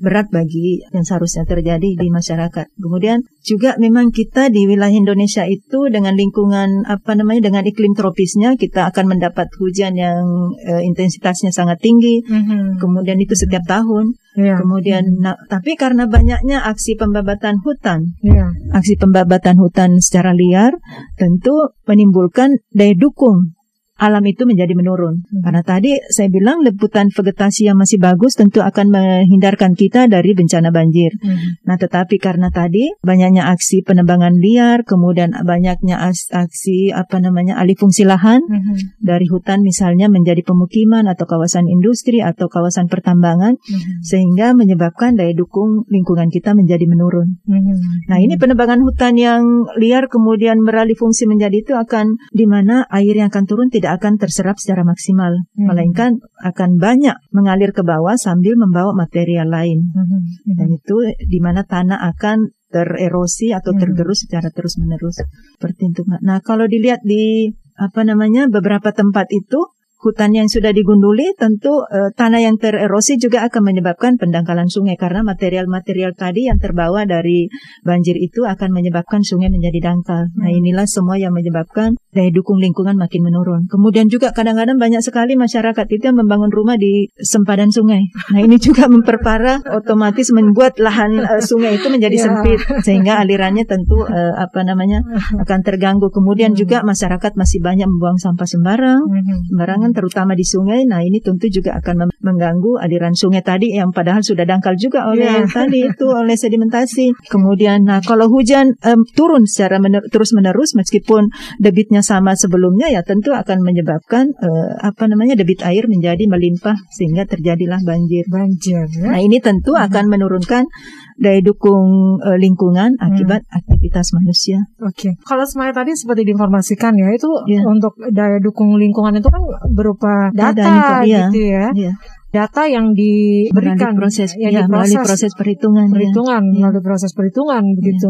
berat 0.00 0.30
bagi 0.30 0.82
yang 0.92 1.04
seharusnya 1.04 1.44
terjadi 1.46 1.96
di 1.98 2.08
masyarakat. 2.10 2.66
Kemudian 2.78 3.22
juga 3.44 3.76
memang 3.76 4.10
kita 4.10 4.48
di 4.48 4.64
wilayah 4.64 4.94
Indonesia 4.94 5.44
itu 5.44 5.92
dengan 5.92 6.16
lingkungan 6.16 6.88
apa 6.88 7.12
namanya 7.18 7.50
dengan 7.52 7.62
iklim 7.68 7.92
tropisnya 7.92 8.56
kita 8.56 8.88
akan 8.90 9.16
mendapat 9.16 9.52
hujan 9.60 9.94
yang 9.94 10.54
eh, 10.64 10.82
intensitasnya 10.86 11.52
sangat 11.52 11.80
tinggi. 11.80 12.24
Mhm. 12.24 12.80
Kemudian 12.80 13.20
itu 13.20 13.36
setiap 13.36 13.62
tahun. 13.68 14.16
Ya. 14.34 14.58
Kemudian 14.58 15.22
nah, 15.22 15.38
tapi 15.46 15.78
karena 15.78 16.10
banyaknya 16.10 16.66
aksi 16.66 16.98
pembabatan 16.98 17.62
hutan 17.62 18.18
Ya. 18.18 18.50
aksi 18.74 18.98
pembabatan 18.98 19.62
hutan 19.62 20.02
secara 20.02 20.34
liar 20.34 20.74
tentu 21.14 21.54
menimbulkan 21.86 22.58
daya 22.74 22.98
dukung 22.98 23.54
alam 23.94 24.26
itu 24.26 24.42
menjadi 24.42 24.74
menurun. 24.74 25.22
Hmm. 25.22 25.42
Karena 25.46 25.62
tadi 25.62 25.94
saya 26.10 26.26
bilang 26.26 26.66
liputan 26.66 27.14
vegetasi 27.14 27.70
yang 27.70 27.78
masih 27.78 28.02
bagus 28.02 28.34
tentu 28.34 28.58
akan 28.58 28.90
menghindarkan 28.90 29.78
kita 29.78 30.10
dari 30.10 30.34
bencana 30.34 30.74
banjir. 30.74 31.14
Mhm. 31.22 31.62
Nah, 31.62 31.76
tetapi 31.78 32.18
karena 32.18 32.50
tadi 32.50 32.90
banyaknya 33.06 33.46
aksi 33.54 33.86
penebangan 33.86 34.34
liar, 34.34 34.82
kemudian 34.82 35.30
banyaknya 35.46 36.10
aksi 36.10 36.90
apa 36.90 37.22
namanya 37.22 37.54
alih 37.54 37.78
fungsi 37.78 38.02
lahan 38.02 38.42
Mhm. 38.42 38.98
dari 38.98 39.30
hutan 39.30 39.62
misalnya 39.62 40.10
menjadi 40.10 40.42
pemukiman 40.42 41.06
atau 41.06 41.30
kawasan 41.30 41.70
industri 41.70 42.18
atau 42.18 42.50
kawasan 42.50 42.90
pertambangan 42.90 43.54
Mhm. 43.62 44.02
sehingga 44.02 44.58
menyebabkan 44.58 45.14
daya 45.14 45.30
dukung 45.36 45.86
lingkungan 45.86 46.34
kita 46.34 46.50
menjadi 46.58 46.82
menurun. 46.90 47.38
Mhm. 47.46 48.10
Nah 48.10 48.18
ini 48.18 48.34
penebangan 48.34 48.82
hutan 48.82 49.14
yang 49.14 49.42
liar 49.78 50.10
kemudian 50.10 50.66
beralih 50.66 50.98
fungsi 50.98 51.30
menjadi 51.30 51.62
itu 51.62 51.72
akan 51.78 52.18
di 52.34 52.44
mana 52.50 52.82
air 52.90 53.14
yang 53.14 53.30
akan 53.30 53.44
turun 53.46 53.68
tidak 53.70 53.83
akan 53.86 54.16
terserap 54.16 54.56
secara 54.56 54.82
maksimal, 54.86 55.34
Hmm. 55.54 55.68
melainkan 55.68 56.22
akan 56.40 56.80
banyak 56.80 57.16
mengalir 57.30 57.70
ke 57.76 57.84
bawah 57.84 58.16
sambil 58.16 58.56
membawa 58.56 58.96
material 58.96 59.50
lain. 59.50 59.92
Mhm. 59.92 60.20
Dan 60.56 60.68
itu 60.80 60.96
di 61.28 61.38
mana 61.42 61.66
tanah 61.66 62.00
akan 62.14 62.52
tererosi 62.72 63.54
atau 63.54 63.76
Hmm. 63.76 63.80
tergerus 63.86 64.26
secara 64.26 64.50
terus 64.50 64.80
menerus 64.82 65.22
seperti 65.58 65.94
itu. 65.94 66.02
Nah 66.22 66.42
kalau 66.42 66.66
dilihat 66.66 67.04
di 67.06 67.54
apa 67.74 68.06
namanya 68.06 68.46
beberapa 68.50 68.90
tempat 68.90 69.30
itu 69.30 69.70
hutan 70.04 70.36
yang 70.36 70.46
sudah 70.46 70.70
digunduli 70.70 71.32
tentu 71.34 71.80
eh, 71.88 72.12
tanah 72.12 72.44
yang 72.44 72.60
tererosi 72.60 73.16
juga 73.16 73.48
akan 73.48 73.62
menyebabkan 73.64 74.20
pendangkalan 74.20 74.68
sungai 74.68 75.00
karena 75.00 75.24
material-material 75.24 76.12
tadi 76.12 76.46
yang 76.46 76.60
terbawa 76.60 77.08
dari 77.08 77.48
banjir 77.80 78.20
itu 78.20 78.44
akan 78.44 78.68
menyebabkan 78.70 79.24
sungai 79.24 79.48
menjadi 79.48 79.90
dangkal. 79.92 80.28
Nah 80.36 80.50
Hmm. 80.52 80.58
inilah 80.60 80.84
semua 80.84 81.16
yang 81.16 81.32
menyebabkan 81.32 81.96
daya 82.12 82.28
dukung 82.28 82.60
lingkungan 82.60 82.94
makin 82.94 83.24
menurun. 83.24 83.64
Kemudian 83.66 84.06
juga 84.06 84.30
kadang-kadang 84.30 84.76
banyak 84.76 85.00
sekali 85.00 85.34
masyarakat 85.34 85.86
itu 85.88 86.02
yang 86.04 86.20
membangun 86.20 86.52
rumah 86.52 86.76
di 86.76 87.08
sempadan 87.16 87.72
sungai. 87.72 88.04
Nah 88.30 88.40
ini 88.44 88.60
juga 88.60 88.84
memperparah 88.92 89.64
otomatis 89.72 90.28
membuat 90.30 90.76
lahan 90.76 91.16
eh, 91.16 91.40
sungai 91.40 91.80
itu 91.80 91.88
menjadi 91.88 92.12
Ya. 92.14 92.24
sempit 92.28 92.60
sehingga 92.84 93.18
alirannya 93.18 93.64
tentu 93.64 94.04
eh, 94.04 94.34
apa 94.36 94.60
namanya 94.62 95.00
akan 95.42 95.60
terganggu. 95.64 96.12
Kemudian 96.12 96.52
Hmm. 96.52 96.60
juga 96.60 96.76
masyarakat 96.84 97.32
masih 97.34 97.64
banyak 97.64 97.88
membuang 97.88 98.20
sampah 98.20 98.44
sembarang 98.44 99.00
Mhm. 99.06 99.48
sembarangan 99.48 99.90
terutama 99.94 100.34
di 100.34 100.42
sungai. 100.42 100.82
Nah, 100.84 101.00
ini 101.00 101.22
tentu 101.22 101.46
juga 101.48 101.78
akan 101.78 102.10
mengganggu 102.20 102.82
aliran 102.82 103.14
sungai 103.14 103.40
tadi 103.40 103.72
yang 103.78 103.94
padahal 103.94 104.20
sudah 104.20 104.42
dangkal 104.44 104.74
juga 104.74 105.06
oleh 105.06 105.46
Iya. 105.46 105.48
tadi 105.48 105.86
itu 105.86 106.06
oleh 106.10 106.34
sedimentasi. 106.34 107.30
Kemudian 107.30 107.86
nah 107.86 108.02
kalau 108.02 108.26
hujan 108.28 108.74
em, 108.82 109.00
turun 109.14 109.46
secara 109.46 109.78
mener- 109.78 110.04
terus-menerus 110.10 110.74
meskipun 110.74 111.30
debitnya 111.62 112.02
sama 112.02 112.34
sebelumnya 112.34 112.90
ya 112.90 113.00
tentu 113.06 113.30
akan 113.32 113.62
menyebabkan 113.62 114.34
eh, 114.34 114.70
apa 114.82 115.06
namanya 115.06 115.38
debit 115.38 115.62
air 115.62 115.86
menjadi 115.86 116.26
melimpah 116.26 116.74
sehingga 116.90 117.24
terjadilah 117.24 117.78
banjir. 117.86 118.26
Banjir 118.26 118.90
ya. 118.98 119.14
Nah, 119.14 119.20
ini 119.22 119.38
tentu 119.38 119.78
akan 119.78 120.10
menurunkan 120.10 120.66
daya 121.14 121.38
dukung 121.40 122.18
eh, 122.18 122.38
lingkungan 122.38 122.98
akibat 122.98 123.46
aktivitas 123.48 124.10
manusia. 124.12 124.58
Oke, 124.82 125.14
kalau 125.22 125.46
semuanya 125.46 125.80
tadi 125.80 125.94
seperti 125.94 126.26
diinformasikan 126.26 126.92
ya, 126.94 127.08
itu 127.10 127.30
Iya. 127.46 127.62
untuk 127.64 127.94
daya 128.10 128.42
dukung 128.42 128.74
lingkungan 128.74 129.14
itu 129.14 129.28
kan 129.30 129.42
berupa 129.70 130.28
Ada 130.34 130.50
data 130.52 130.66
info, 130.66 130.94
iya. 131.06 131.22
gitu 131.30 131.38
ya, 131.44 131.66
Iya. 131.70 131.92
data 132.34 132.62
yang 132.66 132.90
Melalui 132.90 133.46
diberikan, 133.46 133.92
proses 133.94 134.34
yang 134.34 134.52
ya, 134.52 134.66
melalui 134.66 134.90
diproses 134.90 135.06
proses 135.06 135.32
perhitungan. 135.38 135.86
ya. 135.86 135.92
perhitungan, 135.94 136.42
Iya. 136.50 136.58
melalui 136.58 136.82
proses 136.82 137.10
perhitungan 137.14 137.62
begitu. 137.78 138.08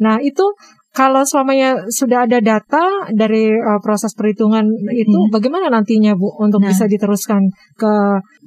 Nah 0.00 0.16
itu 0.20 0.46
kalau 0.96 1.28
semuanya 1.28 1.84
sudah 1.92 2.24
ada 2.24 2.40
data 2.40 2.80
dari 3.12 3.52
uh, 3.52 3.76
proses 3.84 4.16
perhitungan 4.16 4.64
itu, 4.88 5.12
Iya. 5.12 5.28
bagaimana 5.28 5.68
nantinya 5.68 6.16
bu 6.16 6.32
untuk 6.40 6.64
Nah. 6.64 6.72
bisa 6.72 6.88
diteruskan 6.88 7.52
ke 7.76 7.92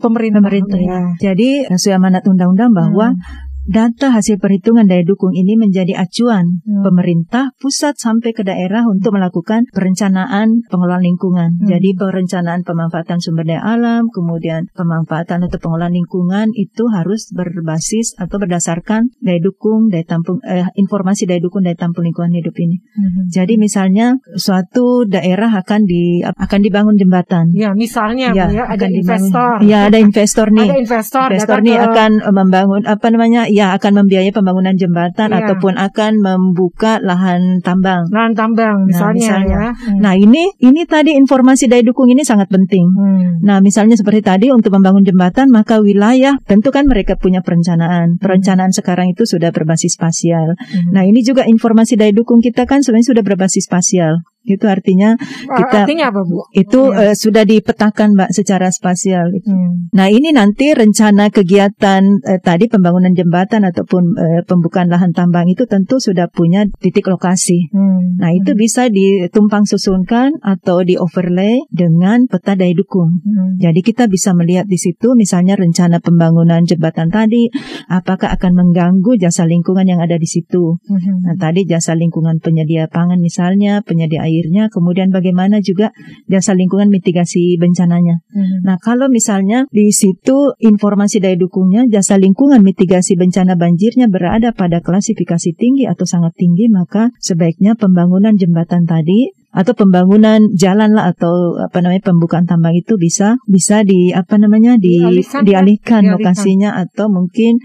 pemerintah? 0.01 0.41
pemerintah. 0.41 0.81
Ya. 0.81 1.01
Jadi 1.29 1.69
sesuai 1.69 2.01
amanat 2.01 2.25
undang-undang 2.25 2.73
bahwa 2.73 3.13
Hmm. 3.13 3.21
Data 3.69 4.09
hasil 4.09 4.35
perhitungan 4.35 4.83
daya 4.83 5.03
dukung 5.03 5.31
ini 5.31 5.53
menjadi 5.55 5.93
acuan 5.95 6.57
Hmm. 6.59 6.81
pemerintah 6.81 7.53
pusat 7.55 7.95
sampai 7.95 8.31
ke 8.31 8.41
daerah 8.41 8.81
untuk 8.83 9.13
melakukan 9.13 9.69
perencanaan 9.69 10.65
pengelolaan 10.65 11.05
lingkungan. 11.05 11.49
Hmm. 11.55 11.67
Jadi 11.67 11.93
perencanaan 11.93 12.61
pemanfaatan 12.63 13.19
sumber 13.19 13.45
daya 13.45 13.61
alam, 13.61 14.09
kemudian 14.09 14.65
pemanfaatan 14.73 15.45
atau 15.45 15.57
pengelolaan 15.59 15.93
lingkungan 15.93 16.49
itu 16.51 16.89
harus 16.89 17.29
berbasis 17.29 18.17
atau 18.17 18.37
berdasarkan 18.37 19.13
daya 19.19 19.37
dukung, 19.39 19.87
daya 19.87 20.03
tampung 20.03 20.41
eh, 20.41 20.65
informasi 20.75 21.23
daya 21.23 21.37
dukung 21.37 21.61
daya 21.61 21.75
tampung 21.75 22.03
lingkungan 22.03 22.33
hidup 22.33 22.55
ini. 22.55 22.81
Mhm. 22.81 23.29
Jadi 23.29 23.53
misalnya 23.55 24.17
suatu 24.33 25.05
daerah 25.05 25.53
akan 25.53 25.83
di 25.83 26.23
akan 26.25 26.59
dibangun 26.59 26.95
jembatan. 26.95 27.53
Ya, 27.53 27.71
misalnya 27.71 28.31
Ya, 28.31 28.47
ya, 28.47 28.63
ada 28.65 28.79
akan 28.79 28.89
dibangun. 28.89 29.27
investor, 29.29 29.55
Ya, 29.61 29.79
ada 29.85 29.97
investor 29.99 30.47
nih. 30.49 30.65
ada 30.65 30.77
investor, 30.77 31.27
Investor 31.29 31.59
nih 31.59 31.75
ke- 31.75 31.85
akan 31.85 32.11
membangun 32.31 32.81
apa 32.85 33.07
namanya? 33.09 33.43
Ya, 33.59 33.75
akan 33.75 33.91
membiayai 34.05 34.31
pembangunan 34.31 34.71
jembatan 34.79 35.35
Iya. 35.35 35.43
ataupun 35.43 35.75
akan 35.75 36.11
membuka 36.23 37.03
lahan 37.03 37.59
tambang. 37.59 38.07
lahan 38.07 38.31
tambang 38.31 38.87
misalnya, 38.87 39.43
misalnya. 39.43 39.51
ya. 39.51 39.67
Hmm. 39.75 39.99
Nah, 39.99 40.13
ini 40.15 40.47
ini 40.63 40.87
tadi 40.87 41.11
informasi 41.19 41.67
daya 41.67 41.83
dukung 41.83 42.07
ini 42.07 42.23
sangat 42.23 42.47
penting. 42.47 42.87
Hmm. 42.95 43.43
Nah, 43.43 43.59
misalnya 43.59 43.99
seperti 43.99 44.23
tadi 44.23 44.47
untuk 44.47 44.71
membangun 44.71 45.03
jembatan, 45.03 45.51
maka 45.51 45.83
wilayah 45.83 46.39
tentu 46.47 46.71
kan 46.71 46.87
mereka 46.87 47.19
punya 47.19 47.43
perencanaan. 47.43 48.15
Perencanaan 48.15 48.71
sekarang 48.71 49.11
itu 49.11 49.27
sudah 49.27 49.51
berbasis 49.51 49.99
spasial. 49.99 50.55
Hmm. 50.55 50.95
Nah, 50.95 51.03
ini 51.03 51.19
juga 51.19 51.43
informasi 51.43 51.99
daya 51.99 52.15
dukung 52.15 52.39
kita 52.39 52.63
kan 52.63 52.79
sebenarnya 52.79 53.11
sudah 53.11 53.23
berbasis 53.27 53.67
spasial. 53.67 54.23
Itu 54.43 54.65
artinya 54.65 55.13
kita- 55.19 55.83
artinya 55.83 56.09
apa 56.09 56.21
bu? 56.23 56.47
itu 56.55 56.81
Iya. 56.89 57.11
eh, 57.11 57.15
sudah 57.15 57.43
dipetakan 57.43 58.15
Mbak 58.15 58.29
secara 58.31 58.71
spasial. 58.71 59.29
Hmm. 59.43 59.91
Nah 59.93 60.07
ini 60.07 60.31
nanti 60.31 60.71
rencana 60.71 61.27
kegiatan 61.29 62.01
eh, 62.23 62.39
tadi 62.39 62.71
pembangunan 62.71 63.11
jembatan 63.11 63.67
ataupun 63.67 64.03
eh, 64.15 64.41
pembukaan 64.47 64.87
lahan 64.87 65.11
tambang 65.11 65.45
itu 65.47 65.67
tentu 65.67 65.99
sudah 65.99 66.31
punya 66.31 66.65
titik 66.79 67.05
lokasi. 67.05 67.69
Hmm. 67.69 68.15
Nah 68.17 68.31
itu 68.31 68.55
bisa 68.55 68.87
ditumpang 68.87 69.67
susunkan 69.67 70.39
atau 70.41 70.81
di 70.81 70.95
overlay 70.95 71.59
dengan 71.69 72.25
peta 72.25 72.55
daya 72.55 72.71
dukung. 72.73 73.19
Hmm. 73.21 73.59
Jadi 73.59 73.79
kita 73.83 74.07
bisa 74.07 74.31
melihat 74.33 74.65
di 74.65 74.79
situ 74.79 75.13
misalnya 75.13 75.59
rencana 75.59 75.99
pembangunan 75.99 76.63
jembatan 76.63 77.11
tadi 77.11 77.51
apakah 77.87 78.31
akan 78.33 78.51
mengganggu 78.55 79.19
jasa 79.19 79.43
lingkungan 79.43 79.85
yang 79.85 79.99
ada 79.99 80.15
di 80.15 80.25
situ. 80.25 80.79
Hmm. 80.87 81.25
Nah 81.25 81.35
tadi 81.35 81.67
jasa 81.67 81.93
lingkungan 81.93 82.39
penyedia 82.39 82.87
pangan 82.87 83.19
misalnya 83.19 83.81
penyedia 83.83 84.25
air 84.25 84.38
airnya, 84.39 84.71
kemudian 84.71 85.11
bagaimana 85.11 85.59
juga 85.59 85.91
jasa 86.31 86.55
lingkungan 86.55 86.87
mitigasi 86.87 87.59
bencananya. 87.59 88.23
Mhm. 88.31 88.63
Nah, 88.63 88.79
kalau 88.79 89.11
misalnya 89.11 89.67
di 89.67 89.91
situ 89.91 90.55
informasi 90.63 91.19
daya 91.19 91.35
dukungnya 91.35 91.83
jasa 91.91 92.15
lingkungan 92.15 92.63
mitigasi 92.63 93.19
bencana 93.19 93.59
banjirnya 93.59 94.07
berada 94.07 94.55
pada 94.55 94.79
klasifikasi 94.79 95.51
tinggi 95.59 95.83
atau 95.83 96.07
sangat 96.07 96.31
tinggi, 96.39 96.71
maka 96.71 97.11
sebaiknya 97.19 97.75
pembangunan 97.75 98.39
jembatan 98.39 98.87
tadi 98.87 99.35
atau 99.49 99.73
pembangunan 99.73 100.45
jalan 100.53 100.93
lah 100.93 101.09
atau 101.09 101.57
apa 101.57 101.81
namanya 101.81 102.05
pembukaan 102.05 102.45
tambang 102.45 102.77
itu 102.77 103.01
bisa 103.01 103.41
bisa 103.49 103.81
di 103.81 104.13
apa 104.13 104.37
namanya 104.37 104.77
di 104.77 105.01
Dialihkan, 105.01 105.41
kan? 105.41 105.43
dialihkan 105.45 106.01
Dialihkan. 106.05 106.13
lokasinya 106.21 106.69
atau 106.77 107.09
mungkin 107.09 107.57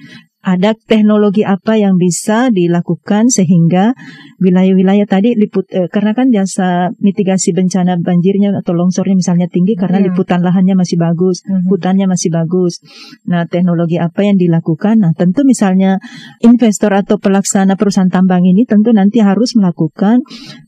ada 0.45 0.77
teknologi 0.77 1.41
apa 1.41 1.81
yang 1.81 1.97
bisa 1.97 2.53
dilakukan 2.53 3.33
sehingga 3.33 3.97
wilayah-wilayah 4.43 5.07
tadi 5.07 5.35
liput 5.39 5.67
eh, 5.71 5.87
karena 5.91 6.15
kan 6.15 6.31
jasa 6.31 6.91
mitigasi 6.99 7.55
bencana 7.55 7.99
banjirnya 8.01 8.55
atau 8.59 8.75
longsornya 8.75 9.15
misalnya 9.19 9.47
tinggi 9.51 9.75
karena 9.79 10.01
Iya. 10.03 10.11
liputan 10.11 10.41
lahannya 10.43 10.75
masih 10.75 10.99
bagus, 10.99 11.43
Mhm. 11.47 11.71
hutannya 11.71 12.07
masih 12.11 12.31
bagus. 12.35 12.83
Nah, 13.29 13.47
teknologi 13.47 13.97
apa 14.01 14.27
yang 14.27 14.37
dilakukan? 14.37 15.01
Nah, 15.05 15.13
tentu 15.15 15.47
misalnya 15.47 15.99
investor 16.43 16.93
atau 16.93 17.17
pelaksana 17.19 17.79
perusahaan 17.79 18.11
tambang 18.11 18.43
ini 18.45 18.67
tentu 18.67 18.91
nanti 18.91 19.21
harus 19.23 19.55
melakukan 19.55 20.21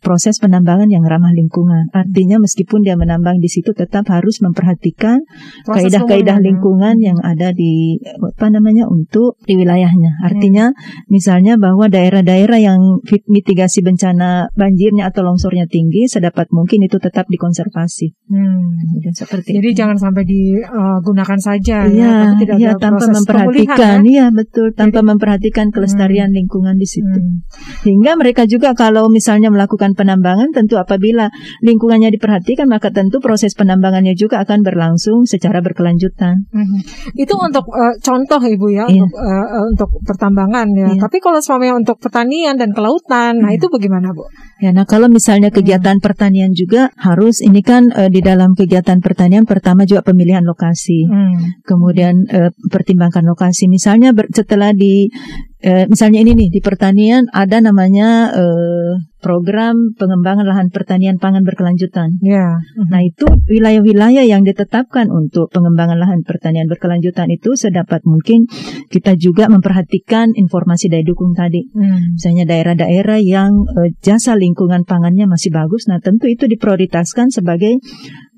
proses 0.02 0.38
penambangan 0.38 0.88
yang 0.90 1.02
ramah 1.04 1.32
lingkungan. 1.34 1.90
Artinya 1.92 2.38
meskipun 2.38 2.82
dia 2.86 2.94
menambang 2.94 3.38
di 3.42 3.48
situ 3.50 3.72
tetap 3.74 4.08
harus 4.10 4.40
memperhatikan 4.42 5.20
kaidah-kaidah 5.66 6.38
lingkungan 6.40 6.98
yang 7.02 7.18
ada 7.22 7.50
di 7.52 7.98
apa 8.22 8.48
namanya 8.48 8.86
untuk 8.86 9.36
di 9.44 9.56
wilayahnya. 9.58 10.22
Artinya 10.22 10.70
misalnya 11.10 11.58
bahwa 11.58 11.88
daerah-daerah 11.90 12.58
yang 12.60 12.80
fit- 13.04 13.26
mitigasi 13.66 13.82
bencana 13.82 14.46
banjirnya 14.54 15.10
atau 15.10 15.26
longsornya 15.26 15.66
tinggi 15.66 16.06
sedapat 16.06 16.46
mungkin 16.54 16.86
itu 16.86 17.02
tetap 17.02 17.26
dikonservasi. 17.26 18.14
Hmm. 18.30 18.78
Kemudian 18.78 19.14
seperti 19.14 19.58
Jadi 19.58 19.70
itu. 19.74 19.78
jangan 19.82 19.98
sampai 19.98 20.22
digunakan 20.22 21.38
saja 21.42 21.76
Iya, 21.90 21.90
ya, 21.90 22.14
tapi 22.30 22.34
tidak 22.46 22.56
iya 22.62 22.70
ada 22.70 22.78
tanpa 22.78 23.04
memperhatikan, 23.10 23.98
ya. 24.06 24.06
iya 24.06 24.26
betul, 24.30 24.66
tanpa 24.78 25.00
memperhatikan 25.02 25.66
kelestarian 25.74 26.30
lingkungan 26.30 26.78
di 26.78 26.86
situ. 26.86 27.18
Hmm. 27.18 27.42
Sehingga 27.82 28.14
mereka 28.14 28.46
juga 28.46 28.70
kalau 28.78 29.10
misalnya 29.10 29.50
melakukan 29.50 29.98
penambangan, 29.98 30.54
tentu 30.54 30.78
apabila 30.78 31.26
lingkungannya 31.66 32.14
diperhatikan, 32.14 32.70
maka 32.70 32.94
tentu 32.94 33.18
proses 33.18 33.58
penambangannya 33.58 34.14
juga 34.14 34.46
akan 34.46 34.62
berlangsung 34.62 35.26
secara 35.26 35.58
berkelanjutan. 35.58 36.46
Mhm. 36.54 36.78
Itu 37.18 37.34
untuk 37.34 37.66
eh, 37.74 37.94
contoh 37.98 38.38
ibu 38.46 38.66
ya 38.70 38.86
Iya. 38.86 39.02
untuk 39.02 39.18
eh, 39.18 39.62
untuk 39.74 39.90
pertambangan 40.06 40.66
ya. 40.76 40.88
Iya. 40.94 41.00
Tapi 41.02 41.16
kalau 41.18 41.42
semuanya 41.42 41.74
untuk 41.74 41.96
pertanian 41.98 42.54
dan 42.54 42.70
kelautan, 42.76 43.40
nah 43.46 43.54
Iya. 43.54 43.62
itu 43.62 43.66
bagaimana 43.70 44.10
bu? 44.10 44.26
Ya, 44.58 44.74
nah 44.74 44.82
kalau 44.82 45.06
misalnya 45.06 45.54
Hmm. 45.54 45.56
kegiatan 45.56 45.96
pertanian 46.02 46.50
juga 46.50 46.90
harus 46.98 47.38
ini 47.38 47.62
kan 47.62 47.94
eh, 47.94 48.10
di 48.10 48.18
dalam 48.20 48.52
kegiatan 48.52 48.98
pertanian 48.98 49.46
pertama 49.46 49.86
juga 49.86 50.02
pemilihan 50.02 50.42
lokasi. 50.42 51.06
Hmm. 51.06 51.62
kemudian 51.62 52.26
eh, 52.26 52.50
pertimbangkan 52.66 53.22
lokasi. 53.22 53.66
Misalnya 53.66 54.10
ber- 54.10 54.28
setelah 54.28 54.74
di 54.74 55.06
eh, 55.66 55.84
misalnya 55.90 56.22
ini 56.22 56.38
nih 56.38 56.48
di 56.54 56.60
pertanian 56.62 57.26
ada 57.34 57.58
namanya 57.58 58.30
eh, 58.30 58.94
program 59.18 59.98
pengembangan 59.98 60.46
lahan 60.46 60.68
pertanian 60.70 61.18
pangan 61.18 61.42
berkelanjutan. 61.42 62.22
Ya. 62.22 62.62
Nah 62.78 63.02
itu 63.02 63.26
wilayah-wilayah 63.50 64.22
yang 64.22 64.46
ditetapkan 64.46 65.10
untuk 65.10 65.50
pengembangan 65.50 65.98
lahan 65.98 66.22
pertanian 66.22 66.70
berkelanjutan 66.70 67.26
itu 67.34 67.58
sedapat 67.58 68.06
mungkin 68.06 68.46
kita 68.86 69.18
juga 69.18 69.50
memperhatikan 69.50 70.30
informasi 70.38 70.86
daya 70.86 71.02
dukung 71.02 71.34
tadi. 71.34 71.66
Hmm. 71.74 72.14
Misalnya 72.14 72.46
daerah-daerah 72.46 73.18
yang 73.18 73.50
eh, 73.66 73.90
jasa 73.98 74.38
lingkungan 74.38 74.86
pangannya 74.86 75.26
masih 75.26 75.50
bagus, 75.50 75.90
nah 75.90 75.98
tentu 75.98 76.30
itu 76.30 76.46
diprioritaskan 76.46 77.34
sebagai 77.34 77.82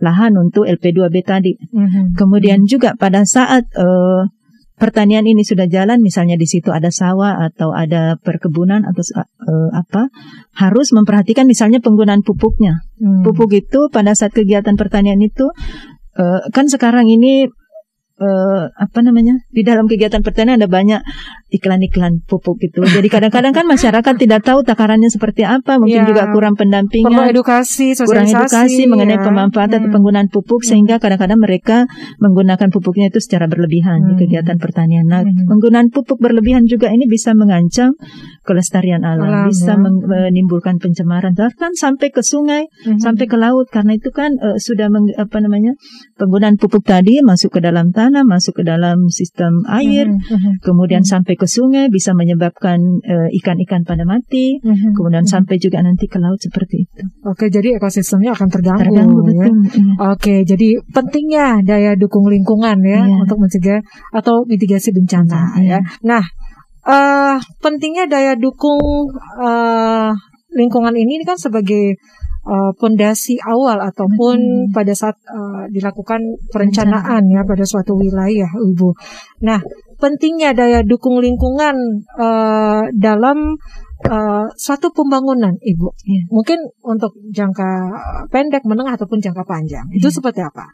lahan 0.01 0.33
untuk 0.41 0.65
LP2B 0.65 1.27
tadi. 1.27 1.53
Mhm. 1.59 2.15
Kemudian 2.15 2.65
juga 2.65 2.95
pada 2.95 3.27
saat 3.27 3.67
eh, 3.77 4.23
pertanian 4.79 5.27
ini 5.27 5.43
sudah 5.43 5.67
jalan, 5.67 5.99
misalnya 6.01 6.39
di 6.39 6.47
situ 6.47 6.71
ada 6.71 6.89
sawah 6.89 7.45
atau 7.45 7.75
ada 7.75 8.17
perkebunan 8.23 8.87
atau 8.87 9.03
eh, 9.23 9.71
apa, 9.75 10.09
harus 10.57 10.95
memperhatikan 10.95 11.45
misalnya 11.45 11.83
penggunaan 11.83 12.23
pupuknya. 12.23 12.87
Hmm. 13.03 13.27
Pupuk 13.27 13.53
itu 13.53 13.91
pada 13.91 14.15
saat 14.15 14.33
kegiatan 14.33 14.79
pertanian 14.79 15.19
itu 15.19 15.51
eh, 16.17 16.41
kan 16.55 16.71
sekarang 16.71 17.11
ini 17.11 17.51
eh, 18.19 18.65
apa 18.75 18.99
namanya 19.01 19.39
di 19.49 19.63
dalam 19.63 19.87
kegiatan 19.87 20.21
pertanian 20.21 20.59
ada 20.59 20.67
banyak 20.67 21.01
iklan-iklan 21.49 22.21
pupuk 22.27 22.59
gitu. 22.61 22.83
Jadi 22.85 23.09
kadang-kadang 23.09 23.55
kan 23.55 23.65
masyarakat 23.65 24.15
tidak 24.19 24.43
tahu 24.43 24.61
takarannya 24.63 25.09
seperti 25.09 25.47
apa, 25.47 25.79
mungkin 25.79 26.03
Ya. 26.03 26.09
juga 26.09 26.29
kurang 26.29 26.59
Perlu 26.59 26.67
pendampingan 26.67 27.31
edukasi, 27.31 27.95
kurang 27.97 28.27
edukasi 28.27 28.85
mengenai 28.85 29.17
ya. 29.17 29.25
pemanfaatan 29.25 29.79
atau 29.79 29.89
Hmm. 29.89 29.95
penggunaan 29.95 30.29
pupuk 30.29 30.61
sehingga 30.63 30.99
kadang-kadang 30.99 31.39
mereka 31.39 31.87
menggunakan 32.19 32.69
pupuknya 32.69 33.09
itu 33.09 33.23
secara 33.23 33.47
berlebihan 33.47 34.03
di 34.03 34.13
Hmm. 34.15 34.21
kegiatan 34.21 34.59
pertanian. 34.59 35.07
Nah, 35.07 35.23
Hmm. 35.23 35.47
penggunaan 35.47 35.89
pupuk 35.89 36.19
berlebihan 36.19 36.67
juga 36.67 36.91
ini 36.91 37.07
bisa 37.07 37.33
mengancam 37.33 37.95
kelestarian 38.43 39.05
alam, 39.05 39.29
Alam, 39.29 39.47
bisa 39.49 39.77
ya. 39.77 39.81
meng- 39.81 40.05
menimbulkan 40.05 40.77
pencemaran 40.77 41.33
bahkan 41.33 41.73
sampai 41.75 42.11
ke 42.11 42.21
sungai, 42.21 42.67
Mhm. 42.85 42.99
sampai 42.99 43.25
ke 43.25 43.37
laut 43.37 43.69
karena 43.69 43.95
itu 43.95 44.11
kan 44.11 44.35
eh, 44.37 44.59
sudah 44.59 44.89
meng- 44.89 45.15
apa 45.15 45.39
namanya? 45.39 45.73
penggunaan 46.17 46.57
pupuk 46.57 46.83
tadi 46.83 47.21
masuk 47.23 47.55
ke 47.55 47.61
dalam 47.61 47.93
tanah, 47.93 48.08
masuk 48.13 48.61
ke 48.61 48.63
dalam 48.63 49.09
sistem 49.09 49.65
air, 49.69 50.09
Mhm. 50.09 50.19
Mhm. 50.19 50.53
kemudian 50.61 51.03
sampai 51.03 51.35
ke 51.35 51.45
sungai 51.45 51.89
bisa 51.89 52.13
menyebabkan 52.13 52.81
eh, 53.05 53.29
ikan-ikan 53.43 53.85
pada 53.85 54.03
mati. 54.03 54.59
Mhm. 54.61 54.95
Kemudian 54.97 55.25
Mhm. 55.25 55.33
sampai 55.33 55.57
juga 55.57 55.81
nanti 55.81 56.07
ke 56.07 56.19
laut 56.19 56.39
seperti 56.39 56.89
itu. 56.89 57.03
Oke, 57.25 57.49
jadi 57.49 57.77
ekosistemnya 57.77 58.33
akan 58.33 58.49
terganggu. 58.49 58.85
Terganggu 58.89 59.21
ya. 59.21 59.27
betul. 59.29 59.57
iya. 59.69 59.93
Oke, 60.11 60.35
jadi 60.43 60.69
pentingnya 60.91 61.47
daya 61.63 61.93
dukung 61.95 62.27
lingkungan 62.27 62.79
ya 62.83 63.05
Iya. 63.05 63.25
untuk 63.25 63.39
mencegah 63.39 63.81
atau 64.11 64.43
mitigasi 64.45 64.91
bencana 64.91 65.55
Iya. 65.59 65.79
ya. 65.79 65.81
Nah, 66.05 66.25
eh 66.85 67.37
pentingnya 67.61 68.09
daya 68.09 68.33
dukung 68.35 68.81
eh 69.39 70.11
lingkungan 70.49 70.97
ini 70.97 71.21
kan 71.23 71.37
sebagai 71.37 72.01
eh, 72.49 72.73
pondasi 72.81 73.37
awal 73.45 73.79
ataupun 73.85 74.37
Mhm. 74.41 74.73
pada 74.73 74.97
saat 74.97 75.17
eh, 75.21 75.69
dilakukan 75.69 76.21
perencanaan 76.49 77.29
ya 77.29 77.45
pada 77.45 77.65
suatu 77.69 77.93
wilayah, 77.95 78.49
Ibu. 78.49 78.91
Nah, 79.45 79.61
pentingnya 80.01 80.57
daya 80.57 80.81
dukung 80.81 81.21
lingkungan 81.21 81.77
eh, 82.17 82.83
dalam 82.97 83.61
eh, 83.99 84.47
suatu 84.55 84.95
pembangunan, 84.95 85.53
Ibu. 85.59 85.89
Iya. 86.07 86.23
Mungkin 86.31 86.59
untuk 86.87 87.13
jangka 87.35 87.71
pendek, 88.31 88.63
menengah 88.63 88.95
ataupun 88.95 89.19
jangka 89.19 89.43
panjang. 89.43 89.85
Itu 89.91 90.09
Iya. 90.09 90.17
seperti 90.23 90.41
apa? 90.41 90.65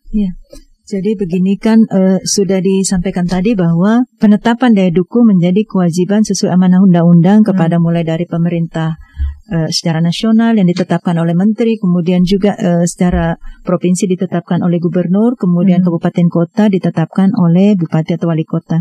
Jadi 0.84 1.16
begini 1.16 1.56
kan 1.56 1.80
eh, 1.88 2.20
sudah 2.20 2.60
disampaikan 2.60 3.24
tadi 3.24 3.56
bahwa 3.56 4.04
penetapan 4.20 4.76
daya 4.76 4.92
dukung 4.92 5.24
menjadi 5.24 5.64
kewajiban 5.64 6.20
sesuai 6.20 6.52
amanah 6.52 6.84
undang-undang 6.84 7.40
kepada 7.40 7.80
mulai 7.80 8.04
dari 8.04 8.28
pemerintah 8.28 9.00
eh, 9.50 9.68
secara 9.68 10.00
nasional 10.00 10.56
yang 10.56 10.68
ditetapkan 10.68 11.16
oleh 11.20 11.36
menteri, 11.36 11.76
kemudian 11.76 12.24
juga 12.24 12.56
eh, 12.56 12.84
secara 12.88 13.36
provinsi 13.64 14.08
ditetapkan 14.08 14.64
oleh 14.64 14.80
gubernur, 14.80 15.36
kemudian 15.36 15.84
Hmm. 15.84 15.92
kabupaten 15.92 16.26
kota 16.32 16.72
ditetapkan 16.72 17.32
oleh 17.36 17.76
bupati 17.76 18.16
atau 18.16 18.32
wali 18.32 18.44
kota. 18.48 18.80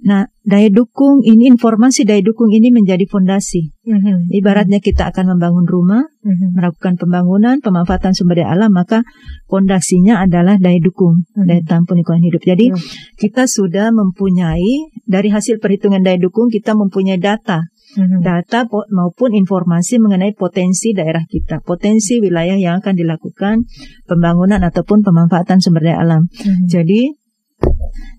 Nah, 0.00 0.24
daya 0.40 0.72
dukung 0.72 1.20
ini 1.20 1.52
informasi 1.52 2.08
daya 2.08 2.24
dukung 2.24 2.48
ini 2.48 2.72
menjadi 2.72 3.04
fondasi. 3.04 3.68
Mhm. 3.84 4.32
Ibaratnya 4.32 4.80
kita 4.80 5.12
akan 5.12 5.36
membangun 5.36 5.68
rumah, 5.68 6.08
Mhm. 6.24 6.56
melakukan 6.56 6.96
pembangunan, 6.96 7.60
pemanfaatan 7.60 8.16
sumber 8.16 8.40
daya 8.40 8.56
alam, 8.56 8.72
maka 8.72 9.04
fondasinya 9.44 10.24
adalah 10.24 10.56
daya 10.56 10.80
dukung, 10.80 11.28
Hmm. 11.36 11.44
daya 11.44 11.60
tampung 11.68 12.00
lingkungan 12.00 12.24
hidup. 12.24 12.40
Jadi 12.40 12.72
Ya. 12.72 12.80
kita 13.20 13.44
sudah 13.44 13.92
mempunyai 13.92 14.88
dari 15.04 15.28
hasil 15.28 15.60
perhitungan 15.60 16.00
daya 16.00 16.16
dukung 16.16 16.48
kita 16.48 16.72
mempunyai 16.72 17.20
data, 17.20 17.68
Mhm. 17.96 18.22
data 18.22 18.68
po- 18.70 18.86
maupun 18.90 19.34
informasi 19.34 19.98
mengenai 19.98 20.36
potensi 20.36 20.92
daerah 20.92 21.26
kita, 21.26 21.58
potensi 21.62 22.22
wilayah 22.22 22.54
yang 22.54 22.78
akan 22.78 22.94
dilakukan 22.94 23.66
pembangunan 24.06 24.62
ataupun 24.62 25.02
pemanfaatan 25.02 25.58
sumber 25.58 25.90
daya 25.90 25.98
alam. 26.02 26.22
Mhm. 26.30 26.66
Jadi 26.66 27.02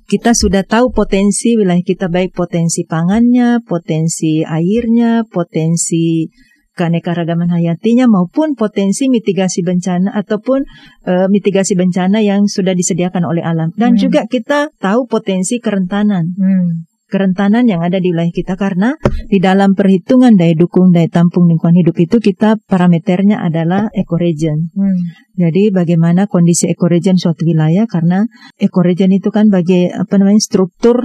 kita 0.05 0.35
sudah 0.35 0.67
tahu 0.67 0.91
potensi 0.91 1.55
wilayah 1.55 1.81
kita 1.81 2.11
baik 2.11 2.35
potensi 2.35 2.83
pangannya, 2.83 3.63
potensi 3.63 4.43
airnya, 4.43 5.23
potensi 5.23 6.27
keanekaragaman 6.71 7.51
hayatinya 7.51 8.07
maupun 8.07 8.55
potensi 8.55 9.11
mitigasi 9.11 9.59
bencana 9.61 10.11
ataupun 10.15 10.63
eh, 11.03 11.27
mitigasi 11.27 11.75
bencana 11.75 12.23
yang 12.23 12.47
sudah 12.47 12.71
disediakan 12.71 13.27
oleh 13.27 13.43
alam 13.43 13.75
dan 13.75 13.95
Hmm. 13.95 14.01
juga 14.07 14.23
kita 14.23 14.71
tahu 14.79 15.03
potensi 15.05 15.59
kerentanan 15.59 16.31
Hmm. 16.31 16.87
Kerentanan 17.11 17.67
yang 17.67 17.83
ada 17.83 17.99
di 17.99 18.15
wilayah 18.15 18.31
kita 18.31 18.55
karena 18.55 18.95
di 19.27 19.43
dalam 19.43 19.75
perhitungan 19.75 20.39
daya 20.39 20.55
dukung 20.55 20.95
daya 20.95 21.11
tampung 21.11 21.51
lingkungan 21.51 21.75
hidup 21.83 21.99
itu 21.99 22.23
kita 22.23 22.55
parameternya 22.71 23.43
adalah 23.43 23.91
ecoregion 23.91 24.71
Hmm. 24.71 24.95
jadi 25.35 25.75
bagaimana 25.75 26.31
kondisi 26.31 26.71
ekoregion 26.71 27.19
suatu 27.19 27.43
wilayah 27.43 27.83
karena 27.91 28.31
ekoregion 28.55 29.11
itu 29.11 29.27
kan 29.27 29.51
bagi 29.51 29.91
apa 29.91 30.15
namanya 30.15 30.39
struktur 30.39 31.03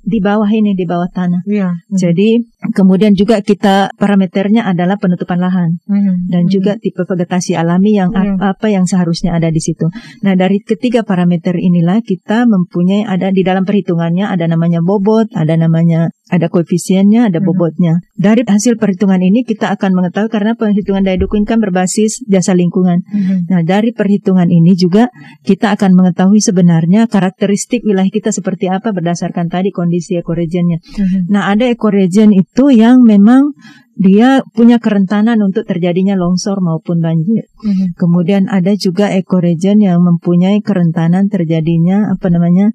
di 0.00 0.18
bawah 0.18 0.48
ini 0.48 0.72
di 0.72 0.88
bawah 0.88 1.08
tanah. 1.12 1.44
Iya. 1.44 1.76
Jadi 1.92 2.40
kemudian 2.72 3.12
juga 3.12 3.44
kita 3.44 3.92
parameternya 4.00 4.64
adalah 4.64 4.96
penutupan 4.96 5.36
lahan 5.36 5.76
Hmm. 5.84 6.24
dan 6.32 6.48
juga 6.48 6.80
tipe 6.80 7.04
vegetasi 7.04 7.52
alami 7.52 8.00
yang 8.00 8.08
Hmm. 8.12 8.40
ap- 8.40 8.60
apa 8.62 8.72
yang 8.72 8.88
seharusnya 8.88 9.36
ada 9.36 9.52
di 9.52 9.60
situ. 9.60 9.90
Nah, 10.22 10.32
dari 10.32 10.62
ketiga 10.62 11.02
parameter 11.02 11.58
inilah 11.58 12.00
kita 12.00 12.46
mempunyai 12.46 13.04
ada 13.04 13.28
di 13.28 13.42
dalam 13.42 13.66
perhitungannya 13.66 14.24
ada 14.24 14.46
namanya 14.46 14.80
bobot, 14.80 15.28
ada 15.34 15.58
namanya 15.58 16.08
ada 16.32 16.48
koefisiennya, 16.48 17.28
ada 17.28 17.42
Hmm. 17.42 17.52
bobotnya. 17.52 17.94
Dari 18.16 18.46
hasil 18.46 18.80
perhitungan 18.80 19.20
ini 19.20 19.44
kita 19.44 19.68
akan 19.74 19.92
mengetahui 19.92 20.30
karena 20.32 20.56
perhitungan 20.56 21.02
daya 21.04 21.18
dukung 21.20 21.44
kan 21.44 21.60
berbasis 21.60 22.22
jasa 22.24 22.56
lingkungan. 22.56 23.04
Hmm. 23.04 23.44
Nah, 23.50 23.60
dari 23.66 23.92
perhitungan 23.92 24.48
ini 24.48 24.72
juga 24.72 25.12
kita 25.42 25.74
akan 25.76 25.92
mengetahui 25.92 26.40
sebenarnya 26.40 27.10
karakteristik 27.10 27.82
wilayah 27.82 28.08
kita 28.08 28.30
seperti 28.30 28.70
apa 28.70 28.94
berdasarkan 28.94 29.50
tadi 29.50 29.74
kondisi 29.82 30.14
ekoregiannya. 30.22 30.78
Hmm. 30.78 31.20
Nah, 31.26 31.50
ada 31.50 31.66
ekoregion 31.66 32.30
itu 32.30 32.70
yang 32.70 33.02
memang 33.02 33.50
dia 33.98 34.40
punya 34.54 34.78
kerentanan 34.78 35.42
untuk 35.42 35.66
terjadinya 35.66 36.14
longsor 36.14 36.62
maupun 36.62 37.02
banjir. 37.02 37.50
Hmm. 37.58 37.92
Kemudian 37.98 38.46
ada 38.46 38.72
juga 38.78 39.10
ekoregion 39.10 39.82
yang 39.82 40.00
mempunyai 40.00 40.62
kerentanan 40.62 41.26
terjadinya 41.26 42.14
apa 42.14 42.30
namanya 42.30 42.70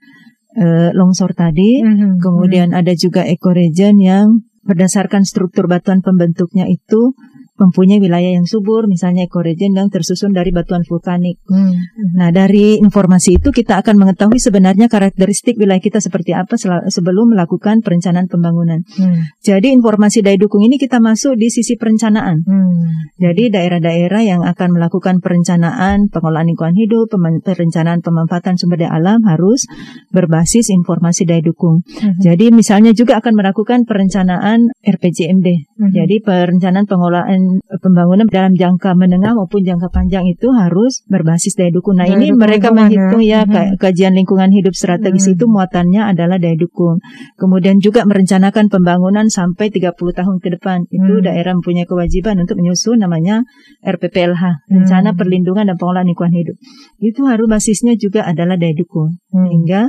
eh, 0.60 0.92
longsor 0.92 1.32
tadi. 1.34 1.82
Hmm. 1.82 2.20
Kemudian 2.20 2.76
ada 2.76 2.92
juga 2.94 3.24
ekoregion 3.26 3.98
yang 3.98 4.46
berdasarkan 4.68 5.24
struktur 5.24 5.72
batuan 5.72 6.04
pembentuknya 6.04 6.68
itu 6.68 7.16
mempunyai 7.58 7.98
wilayah 7.98 8.38
yang 8.38 8.46
subur, 8.46 8.86
misalnya 8.86 9.26
ekoregion 9.26 9.74
yang 9.74 9.90
tersusun 9.90 10.32
dari 10.32 10.54
batuan 10.54 10.86
vulkanik. 10.86 11.42
Hmm. 11.50 11.74
Nah, 12.14 12.30
dari 12.30 12.78
informasi 12.78 13.42
itu 13.42 13.50
kita 13.50 13.82
akan 13.82 13.98
mengetahui 13.98 14.38
sebenarnya 14.38 14.86
karakteristik 14.88 15.58
wilayah 15.58 15.82
kita 15.82 15.98
seperti 15.98 16.38
apa 16.38 16.54
sebelum 16.88 17.34
melakukan 17.34 17.82
perencanaan 17.82 18.30
pembangunan. 18.30 18.86
Hmm. 18.96 19.26
Jadi 19.42 19.74
informasi 19.74 20.22
daya 20.22 20.38
dukung 20.38 20.62
ini 20.62 20.78
kita 20.78 21.02
masuk 21.02 21.34
di 21.36 21.50
sisi 21.50 21.76
perencanaan. 21.76 22.46
Hmm. 22.46 23.10
Jadi 23.18 23.50
daerah-daerah 23.50 24.22
yang 24.22 24.42
akan 24.46 24.78
melakukan 24.78 25.18
perencanaan 25.20 26.14
pengelolaan 26.14 26.48
lingkungan 26.54 26.78
hidup, 26.78 27.10
perencanaan 27.42 28.06
pemanfaatan 28.06 28.56
sumber 28.62 28.86
daya 28.86 28.94
alam 28.94 29.26
harus 29.26 29.66
berbasis 30.14 30.70
informasi 30.70 31.26
daya 31.26 31.42
dukung. 31.42 31.82
Hmm. 31.98 32.16
Jadi 32.22 32.54
misalnya 32.54 32.94
juga 32.94 33.18
akan 33.18 33.34
melakukan 33.34 33.90
perencanaan 33.90 34.70
RPJMD. 34.86 35.48
Hmm. 35.82 35.92
Jadi 35.92 36.22
perencanaan 36.22 36.86
pengelolaan 36.86 37.47
eh, 37.58 37.80
pembangunan 37.80 38.28
dalam 38.28 38.54
jangka 38.54 38.94
menengah 38.94 39.34
maupun 39.34 39.62
jangka 39.62 39.88
panjang 39.88 40.26
itu 40.26 40.52
harus 40.52 41.02
berbasis 41.06 41.54
daya 41.54 41.70
dukung. 41.70 41.98
Nah 41.98 42.06
Daya 42.06 42.16
ini 42.16 42.30
dukung 42.30 42.42
mereka 42.44 42.68
lingkungan 42.70 42.90
menghitung 42.92 43.24
ya. 43.24 43.40
ya, 43.40 43.40
ka- 43.48 43.70
kajian 43.80 44.14
lingkungan 44.14 44.50
hidup 44.50 44.74
strategis 44.74 45.26
Hmm. 45.26 45.34
itu 45.34 45.44
muatannya 45.46 46.02
adalah 46.06 46.38
daya 46.38 46.56
dukung. 46.56 47.00
Kemudian 47.36 47.78
juga 47.78 48.04
merencanakan 48.04 48.68
pembangunan 48.68 49.26
sampai 49.28 49.70
30 49.70 49.94
tahun 50.12 50.38
ke 50.38 50.60
depan. 50.60 50.86
Itu 50.90 51.20
Hmm. 51.20 51.24
daerah 51.24 51.52
mempunyai 51.54 51.84
kewajiban 51.84 52.38
untuk 52.38 52.58
menyusun 52.58 52.98
namanya 52.98 53.46
RPPLH, 53.82 54.68
Rencana 54.68 55.14
Hmm. 55.14 55.18
Perlindungan 55.18 55.66
dan 55.68 55.76
Pengelolaan 55.76 56.08
Lingkungan 56.08 56.34
Hidup. 56.34 56.56
Itu 56.98 57.26
harus 57.26 57.48
basisnya 57.48 57.94
juga 57.96 58.26
adalah 58.26 58.56
daya 58.56 58.74
dukung. 58.74 59.18
Hmm. 59.30 59.46
Sehingga 59.48 59.82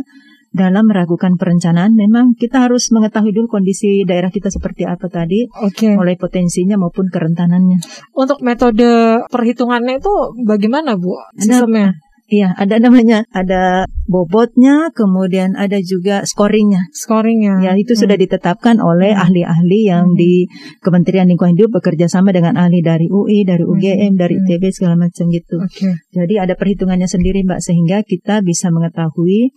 dalam 0.52 0.88
melakukan 0.88 1.36
perencanaan 1.36 1.92
memang 1.92 2.32
kita 2.34 2.68
harus 2.68 2.88
mengetahui 2.90 3.36
dulu 3.36 3.60
kondisi 3.60 4.02
daerah 4.08 4.32
kita 4.32 4.48
seperti 4.48 4.88
apa 4.88 5.06
tadi, 5.12 5.44
Oke. 5.60 5.92
mulai 5.92 6.16
potensinya 6.16 6.80
maupun 6.80 7.12
kerentanannya. 7.12 7.78
Untuk 8.16 8.40
metode 8.40 9.22
perhitungannya 9.28 10.00
itu 10.00 10.12
bagaimana, 10.48 10.96
Bu? 10.96 11.16
Sistemnya? 11.36 11.96
Iya, 12.28 12.52
ada 12.60 12.76
namanya, 12.76 13.24
ada 13.32 13.88
bobotnya, 14.04 14.92
kemudian 14.92 15.56
ada 15.56 15.80
juga 15.80 16.28
scoringnya. 16.28 16.92
Scoringnya. 16.92 17.64
Ya, 17.64 17.72
itu 17.72 17.96
Hmm. 17.96 18.04
sudah 18.04 18.20
ditetapkan 18.20 18.84
oleh 18.84 19.16
Hmm. 19.16 19.24
ahli-ahli 19.24 19.88
yang 19.88 20.12
Hmm. 20.12 20.18
di 20.20 20.44
Kementerian 20.84 21.24
Lingkungan 21.24 21.56
Hidup 21.56 21.80
bekerja 21.80 22.04
sama 22.04 22.36
dengan 22.36 22.60
ahli 22.60 22.84
dari 22.84 23.08
UI, 23.08 23.48
dari 23.48 23.64
Hmm. 23.64 23.72
UGM, 23.72 24.12
dari 24.20 24.36
Hmm. 24.36 24.44
ITB 24.44 24.64
segala 24.76 25.00
macam 25.00 25.24
gitu. 25.32 25.56
Oke. 25.56 25.88
Jadi 26.12 26.34
ada 26.36 26.52
perhitungannya 26.52 27.08
sendiri 27.08 27.48
Mbak 27.48 27.64
sehingga 27.64 28.04
kita 28.04 28.44
bisa 28.44 28.68
mengetahui 28.68 29.56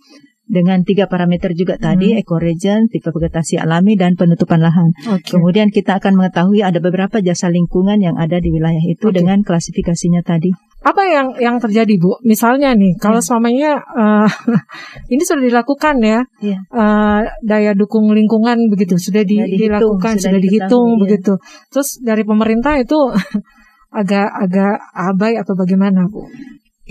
dengan 0.52 0.84
tiga 0.84 1.08
parameter 1.08 1.56
juga 1.56 1.80
tadi 1.80 2.12
Hmm. 2.12 2.20
ekoregion, 2.20 2.92
tipe 2.92 3.08
vegetasi 3.08 3.56
alami 3.56 3.96
dan 3.96 4.20
penutupan 4.20 4.60
lahan. 4.60 4.92
Oke. 5.08 5.32
Kemudian 5.32 5.72
kita 5.72 5.96
akan 5.96 6.20
mengetahui 6.20 6.60
ada 6.60 6.76
beberapa 6.76 7.24
jasa 7.24 7.48
lingkungan 7.48 7.96
yang 7.96 8.20
ada 8.20 8.36
di 8.36 8.52
wilayah 8.52 8.84
itu 8.84 9.08
Oke. 9.08 9.16
dengan 9.16 9.40
klasifikasinya 9.40 10.20
tadi. 10.20 10.52
Apa 10.82 11.06
yang 11.06 11.26
yang 11.38 11.56
terjadi, 11.56 11.94
Bu? 11.96 12.18
Misalnya 12.26 12.74
nih, 12.74 12.98
kalau 12.98 13.22
Ya. 13.22 13.24
selamanya 13.24 13.70
eh, 13.80 14.28
ini 15.14 15.22
sudah 15.24 15.40
dilakukan 15.40 16.02
ya, 16.04 16.20
Iya. 16.42 16.58
eh, 16.68 17.20
daya 17.40 17.72
dukung 17.72 18.12
lingkungan 18.12 18.68
begitu 18.68 18.98
sudah 19.00 19.24
di- 19.24 19.40
dihitung, 19.40 19.80
dilakukan, 19.80 20.20
sudah 20.20 20.36
sudah, 20.36 20.42
dihitung 20.42 20.88
iya. 20.92 21.00
begitu. 21.00 21.32
Terus 21.72 21.88
dari 22.02 22.26
pemerintah 22.26 22.76
itu 22.76 22.98
agak-agak 23.92 24.74
abai 24.92 25.38
atau 25.38 25.54
bagaimana, 25.54 26.08
Bu? 26.08 26.26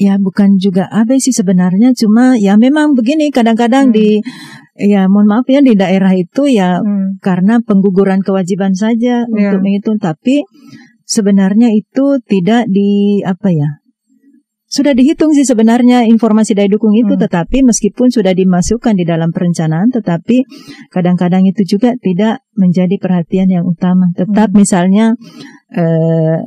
Ya 0.02 0.18
bukan 0.18 0.58
juga 0.58 0.90
abai 0.90 1.22
sih 1.22 1.30
sebenarnya 1.30 1.94
cuma 1.94 2.34
ya 2.34 2.58
memang 2.58 2.98
begini 2.98 3.30
kadang-kadang 3.30 3.94
Hmm. 3.94 3.96
di 3.96 4.18
ya 4.82 5.06
mohon 5.06 5.30
maaf 5.30 5.46
ya 5.46 5.62
di 5.62 5.78
daerah 5.78 6.10
itu 6.18 6.50
ya 6.50 6.82
Hmm. 6.82 7.22
karena 7.22 7.62
pengguguran 7.62 8.26
kewajiban 8.26 8.74
saja 8.74 9.30
Ya. 9.30 9.30
untuk 9.30 9.62
menghitung 9.62 10.02
tapi 10.02 10.42
sebenarnya 11.06 11.70
itu 11.70 12.18
tidak 12.26 12.66
di 12.66 13.22
apa 13.22 13.54
ya 13.54 13.70
sudah 14.72 14.96
dihitung 14.96 15.36
sih 15.36 15.44
sebenarnya 15.44 16.08
informasi 16.08 16.56
daya 16.56 16.72
dukung 16.72 16.96
itu 16.96 17.14
Hmm. 17.14 17.22
tetapi 17.28 17.62
meskipun 17.62 18.08
sudah 18.10 18.32
dimasukkan 18.34 18.96
di 18.98 19.04
dalam 19.06 19.30
perencanaan 19.36 19.92
tetapi 19.92 20.48
kadang-kadang 20.90 21.44
itu 21.46 21.78
juga 21.78 21.94
tidak 22.00 22.42
menjadi 22.58 22.96
perhatian 22.98 23.52
yang 23.52 23.68
utama 23.70 24.10
tetap 24.18 24.50
Hmm. 24.50 24.58
misalnya 24.66 25.06
eh 25.76 26.40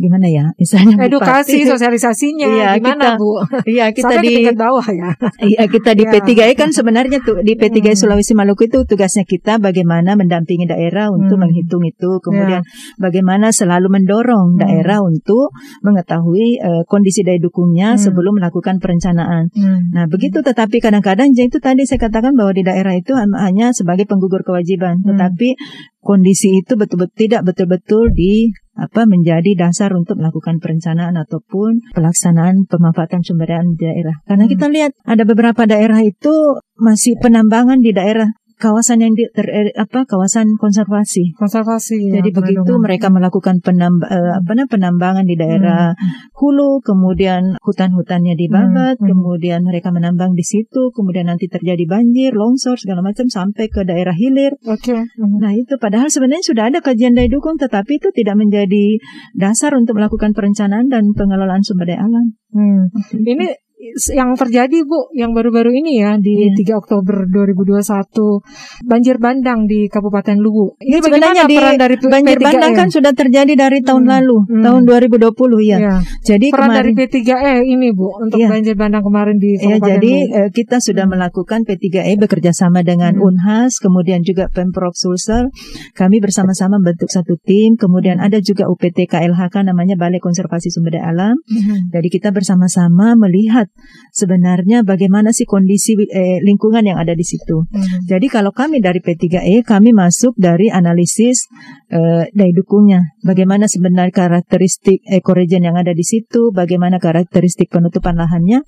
gimana 0.00 0.26
ya 0.26 0.44
misalnya 0.56 0.96
Edukasi, 1.04 1.60
bupati- 1.60 1.68
sosialisasinya 1.68 2.46
Iya, 2.48 2.68
gimana, 2.80 3.04
kita- 3.12 3.18
Bu? 3.20 3.30
Iya 3.76 3.86
kita 3.92 4.14
di 4.18 4.32
bawah 4.56 4.86
ya. 4.88 5.10
Iya 5.38 5.62
kita 5.68 5.90
di 5.92 6.04
Ya. 6.08 6.10
P3E 6.16 6.56
kan 6.56 6.72
sebenarnya 6.72 7.20
tuh 7.20 7.44
di 7.44 7.52
P3E 7.54 7.92
Hmm. 7.92 8.00
Sulawesi 8.00 8.32
Maluku 8.32 8.64
itu 8.66 8.88
tugasnya 8.88 9.28
kita 9.28 9.60
bagaimana 9.60 10.16
mendampingi 10.16 10.64
daerah 10.64 11.12
untuk 11.12 11.36
Hmm. 11.36 11.44
menghitung 11.44 11.84
itu, 11.84 12.18
kemudian 12.18 12.64
bagaimana 12.96 13.52
selalu 13.52 13.92
mendorong 13.92 14.56
Hmm. 14.56 14.60
daerah 14.64 15.04
untuk 15.04 15.52
mengetahui 15.84 16.58
eh, 16.58 16.82
kondisi 16.86 17.20
daya 17.20 17.36
dukungnya 17.36 17.94
Hmm. 17.94 18.00
sebelum 18.00 18.40
melakukan 18.40 18.80
perencanaan. 18.80 19.52
Hmm. 19.52 19.92
Nah 19.92 20.06
begitu, 20.06 20.40
tetapi 20.40 20.80
kadang-kadang 20.80 21.28
ya 21.30 21.44
itu 21.44 21.58
tadi 21.58 21.84
saya 21.84 22.00
katakan 22.00 22.32
bahwa 22.32 22.56
di 22.56 22.64
daerah 22.64 22.94
itu 22.94 23.12
hanya 23.14 23.70
sebagai 23.70 24.08
penggugur 24.08 24.40
kewajiban, 24.40 25.02
Hmm. 25.02 25.12
tetapi 25.14 25.58
kondisi 26.00 26.64
itu 26.64 26.74
betul-betul 26.74 27.12
tidak 27.12 27.42
betul-betul 27.44 28.08
di 28.10 28.48
apa 28.80 29.04
menjadi 29.04 29.68
dasar 29.68 29.92
untuk 29.92 30.16
melakukan 30.16 30.56
perencanaan 30.56 31.20
ataupun 31.20 31.92
pelaksanaan 31.92 32.64
pemanfaatan 32.64 33.20
sumber 33.20 33.52
daya 33.52 33.64
daerah. 33.76 34.16
Karena 34.24 34.48
Hmm. 34.48 34.52
kita 34.56 34.66
lihat 34.72 34.92
ada 35.04 35.22
beberapa 35.28 35.68
daerah 35.68 36.00
itu 36.00 36.32
masih 36.80 37.20
penambangan 37.20 37.84
di 37.84 37.92
daerah 37.92 38.32
kawasan 38.60 39.00
yang 39.00 39.16
di, 39.16 39.24
ter, 39.32 39.48
eh, 39.48 39.72
apa 39.72 40.04
kawasan 40.04 40.60
konservasi. 40.60 41.32
Konservasi. 41.40 42.12
ya, 42.12 42.20
Jadi 42.20 42.30
begitu 42.36 42.72
mereka 42.76 43.08
melakukan 43.08 43.64
penamba, 43.64 44.04
eh, 44.12 44.32
apa 44.36 44.68
penambangan 44.68 45.24
di 45.24 45.40
daerah 45.40 45.96
hulu, 46.36 46.84
kemudian 46.84 47.56
hutan-hutannya 47.64 48.36
dibabat, 48.36 49.00
Hmm, 49.00 49.08
hmm. 49.08 49.08
kemudian 49.08 49.60
mereka 49.64 49.88
menambang 49.88 50.36
di 50.36 50.44
situ, 50.44 50.92
kemudian 50.92 51.32
nanti 51.32 51.48
terjadi 51.48 51.88
banjir, 51.88 52.36
longsor 52.36 52.76
segala 52.76 53.00
macam 53.00 53.26
sampai 53.32 53.72
ke 53.72 53.88
daerah 53.88 54.12
hilir. 54.12 54.52
Oke. 54.68 54.94
Hmm. 54.94 55.40
Nah 55.40 55.56
itu 55.56 55.80
padahal 55.80 56.12
sebenarnya 56.12 56.44
sudah 56.44 56.68
ada 56.68 56.84
kajian 56.84 57.16
daya 57.16 57.32
dukung, 57.32 57.56
tetapi 57.56 57.96
itu 57.96 58.12
tidak 58.12 58.36
menjadi 58.36 59.00
dasar 59.32 59.72
untuk 59.72 59.96
melakukan 59.96 60.36
perencanaan 60.36 60.92
dan 60.92 61.16
pengelolaan 61.16 61.64
sumber 61.64 61.88
daya 61.88 62.04
alam. 62.04 62.36
Hmm. 62.52 62.92
Ini 63.16 63.69
yang 64.10 64.34
terjadi 64.34 64.82
Bu, 64.82 65.08
yang 65.12 65.32
baru-baru 65.32 65.72
ini 65.72 65.98
ya 65.98 66.14
di 66.16 66.52
Iya. 66.52 66.76
3 66.76 66.76
Oktober 66.76 67.24
2021 67.26 68.40
banjir 68.82 69.16
bandang 69.16 69.64
di 69.64 69.86
Kabupaten 69.86 70.36
Luwu. 70.36 70.76
Ini 70.78 70.98
Ya, 70.98 71.02
sebenarnya 71.02 71.44
di 71.44 71.56
peran 71.56 71.74
dari 71.76 71.96
P- 71.96 72.06
Banjir 72.06 72.36
P3E? 72.36 72.44
bandang 72.44 72.72
kan 72.74 72.88
sudah 72.88 73.12
terjadi 73.12 73.52
dari 73.54 73.78
tahun 73.80 74.02
Hmm, 74.02 74.12
lalu, 74.12 74.36
hmm. 74.46 74.62
tahun 74.62 74.82
2020 74.84 75.60
ya. 75.62 75.78
Ya. 75.78 75.94
Jadi 76.22 76.46
Peran 76.50 76.70
dari 76.70 76.92
kemarin 76.92 77.08
P3E 77.08 77.36
ini 77.64 77.88
Bu 77.90 78.08
untuk 78.16 78.38
Iya. 78.38 78.48
banjir 78.48 78.74
bandang 78.74 79.00
kemarin 79.02 79.36
di 79.36 79.50
Ya, 79.54 79.60
Kabupaten 79.74 79.88
jadi 79.88 80.14
Luwu. 80.20 80.36
eh, 80.36 80.50
kita 80.50 80.76
sudah 80.78 81.04
Hmm. 81.04 81.12
melakukan 81.12 81.60
P3E 81.64 82.12
bekerja 82.16 82.52
sama 82.52 82.82
dengan 82.82 83.14
Hmm. 83.14 83.26
Unhas, 83.26 83.78
kemudian 83.78 84.20
juga 84.20 84.48
Pemprov 84.48 84.92
Sulsel. 84.92 85.48
Kami 85.92 86.18
bersama-sama 86.18 86.76
bentuk 86.78 87.08
satu 87.08 87.38
tim, 87.38 87.74
kemudian 87.74 88.18
Hmm. 88.18 88.26
ada 88.26 88.38
juga 88.38 88.66
UPT 88.66 89.06
KLHK 89.06 89.62
namanya 89.62 89.94
Balai 89.94 90.18
Konservasi 90.18 90.68
Sumber 90.68 90.92
Daya 90.92 91.08
Alam. 91.08 91.36
Mhm. 91.42 91.90
Jadi 91.90 92.08
kita 92.08 92.28
bersama-sama 92.30 93.14
melihat 93.14 93.69
sebenarnya 94.10 94.82
bagaimana 94.82 95.30
sih 95.34 95.46
kondisi 95.46 95.96
eh, 95.96 96.38
lingkungan 96.42 96.82
yang 96.84 96.98
ada 96.98 97.14
di 97.14 97.24
situ. 97.24 97.66
Hmm. 97.66 98.06
Jadi 98.06 98.26
kalau 98.26 98.50
kami 98.50 98.82
dari 98.82 98.98
P3E 99.02 99.62
kami 99.62 99.94
masuk 99.94 100.34
dari 100.36 100.68
analisis 100.68 101.46
eh, 101.90 102.30
daya 102.30 102.52
dukungnya. 102.54 103.16
Bagaimana 103.22 103.66
sebenarnya 103.66 104.14
karakteristik 104.14 105.02
ekoregion 105.06 105.66
yang 105.66 105.76
ada 105.76 105.92
di 105.92 106.02
situ, 106.06 106.54
bagaimana 106.54 107.02
karakteristik 107.02 107.68
penutupan 107.68 108.16
lahannya. 108.16 108.62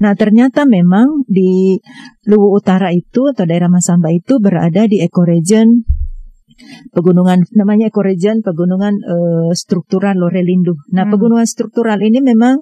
Nah, 0.00 0.12
ternyata 0.14 0.68
memang 0.68 1.26
di 1.26 1.80
Luwu 2.26 2.58
Utara 2.58 2.90
itu 2.90 3.30
atau 3.30 3.44
daerah 3.46 3.70
Masamba 3.70 4.10
itu 4.10 4.38
berada 4.42 4.84
di 4.86 5.02
ekoregion 5.02 5.86
pegunungan 6.92 7.44
namanya 7.54 7.88
ekoregion 7.88 8.40
pegunungan 8.40 8.94
eh, 9.00 9.50
struktural 9.54 10.16
Lorelindu. 10.16 10.74
Nah, 10.92 11.04
Hmm. 11.06 11.12
pegunungan 11.12 11.46
struktural 11.46 12.00
ini 12.02 12.20
memang 12.24 12.60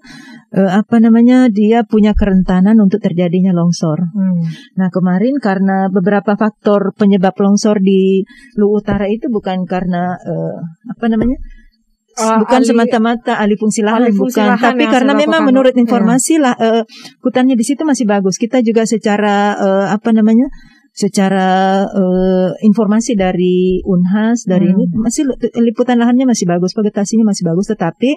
eh, 0.55 0.71
apa 0.71 1.01
namanya 1.03 1.51
dia 1.51 1.83
punya 1.87 2.15
kerentanan 2.15 2.79
untuk 2.79 3.03
terjadinya 3.03 3.55
longsor. 3.55 3.99
Hmm. 4.15 4.45
Nah 4.79 4.89
kemarin 4.93 5.39
karena 5.43 5.89
beberapa 5.91 6.35
faktor 6.39 6.95
penyebab 6.95 7.35
longsor 7.39 7.79
di 7.83 8.23
Luwu 8.55 8.79
Utara 8.83 9.07
itu 9.11 9.27
bukan 9.33 9.67
karena 9.67 10.15
eh, 10.21 10.57
apa 10.91 11.07
namanya 11.11 11.39
Uh, 12.15 12.39
bukan 12.47 12.63
semata-mata 12.63 13.43
alih 13.43 13.59
fungsi 13.59 13.83
lahan, 13.83 14.07
alih 14.07 14.15
fungsi 14.15 14.39
bukan, 14.39 14.55
lahan 14.55 14.79
tapi 14.79 14.87
karena 14.87 15.19
memang 15.19 15.43
dilakukan. 15.43 15.49
menurut 15.51 15.75
Iya. 15.75 15.83
informasi 15.83 16.35
lah 16.39 16.55
eh, 16.63 16.87
hutannya 17.27 17.59
di 17.59 17.67
situ 17.67 17.83
masih 17.83 18.07
bagus. 18.07 18.39
Kita 18.39 18.63
juga 18.63 18.87
secara 18.87 19.59
eh, 19.59 19.87
apa 19.91 20.15
namanya 20.15 20.47
secara 20.95 21.83
eh, 21.91 22.51
informasi 22.63 23.19
dari 23.19 23.83
Unhas 23.83 24.47
dari 24.47 24.71
Hmm. 24.71 24.79
ini 24.79 24.85
masih 24.95 25.27
liputan 25.59 25.99
lahannya 25.99 26.23
masih 26.23 26.47
bagus, 26.47 26.71
vegetasinya 26.71 27.35
masih 27.35 27.43
bagus, 27.51 27.67
tetapi 27.75 28.15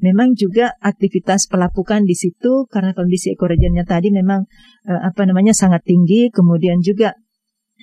memang 0.00 0.32
juga 0.32 0.72
aktivitas 0.80 1.52
pelapukan 1.52 2.00
di 2.08 2.16
situ 2.16 2.64
karena 2.72 2.96
kondisi 2.96 3.36
ekoregiannya 3.36 3.84
tadi 3.84 4.08
memang 4.08 4.48
eh, 4.88 5.00
apa 5.04 5.28
namanya 5.28 5.52
sangat 5.52 5.84
tinggi, 5.84 6.32
kemudian 6.32 6.80
juga 6.80 7.12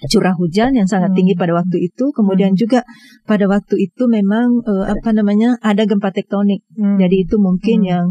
curah 0.10 0.34
hujan 0.34 0.74
yang 0.74 0.90
sangat 0.90 1.14
Hmm. 1.14 1.18
tinggi 1.22 1.38
pada 1.38 1.54
waktu 1.54 1.78
itu, 1.78 2.10
kemudian 2.10 2.58
juga 2.58 2.82
pada 3.30 3.46
waktu 3.46 3.78
itu 3.78 4.10
memang 4.10 4.66
eh, 4.66 4.86
apa 4.90 5.14
namanya 5.14 5.62
ada 5.62 5.86
gempa 5.86 6.10
tektonik. 6.10 6.66
Hmm. 6.74 6.98
Jadi 6.98 7.30
itu 7.30 7.38
mungkin 7.38 7.86
Hmm. 7.86 7.92
yang 7.94 8.06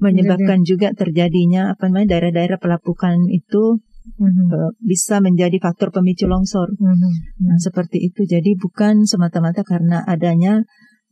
menyebabkan 0.00 0.64
juga 0.64 0.96
terjadinya 0.96 1.76
apa 1.76 1.92
namanya 1.92 2.16
daerah-daerah 2.16 2.56
pelapukan 2.56 3.28
itu 3.28 3.84
Hmm. 4.04 4.52
eh, 4.52 4.70
bisa 4.84 5.18
menjadi 5.24 5.56
faktor 5.58 5.88
pemicu 5.88 6.28
longsor. 6.28 6.76
Hmm. 6.76 7.48
Nah, 7.48 7.56
seperti 7.56 8.04
itu. 8.04 8.28
Jadi 8.28 8.54
bukan 8.60 9.08
semata-mata 9.08 9.64
karena 9.64 10.04
adanya 10.04 10.60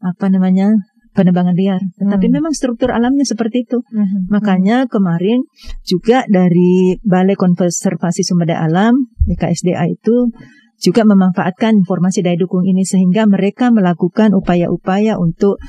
apa 0.03 0.29
namanya 0.29 0.77
penebangan 1.13 1.53
liar, 1.53 1.81
tetapi 2.01 2.27
Hmm. 2.29 2.35
memang 2.41 2.53
struktur 2.57 2.89
alamnya 2.89 3.25
seperti 3.29 3.69
itu. 3.69 3.85
Hmm. 3.93 4.29
Makanya 4.33 4.89
kemarin 4.89 5.45
juga 5.85 6.25
dari 6.29 6.97
Balai 7.05 7.37
Konservasi 7.37 8.25
Sumber 8.25 8.49
Daya 8.49 8.65
Alam 8.65 9.13
BKSDA 9.29 9.93
itu 9.93 10.33
juga 10.83 11.07
memanfaatkan 11.07 11.79
informasi 11.79 12.27
daya 12.27 12.35
dukung 12.35 12.67
ini 12.67 12.83
sehingga 12.83 13.29
mereka 13.31 13.71
melakukan 13.71 14.35
upaya-upaya 14.35 15.15
untuk 15.21 15.63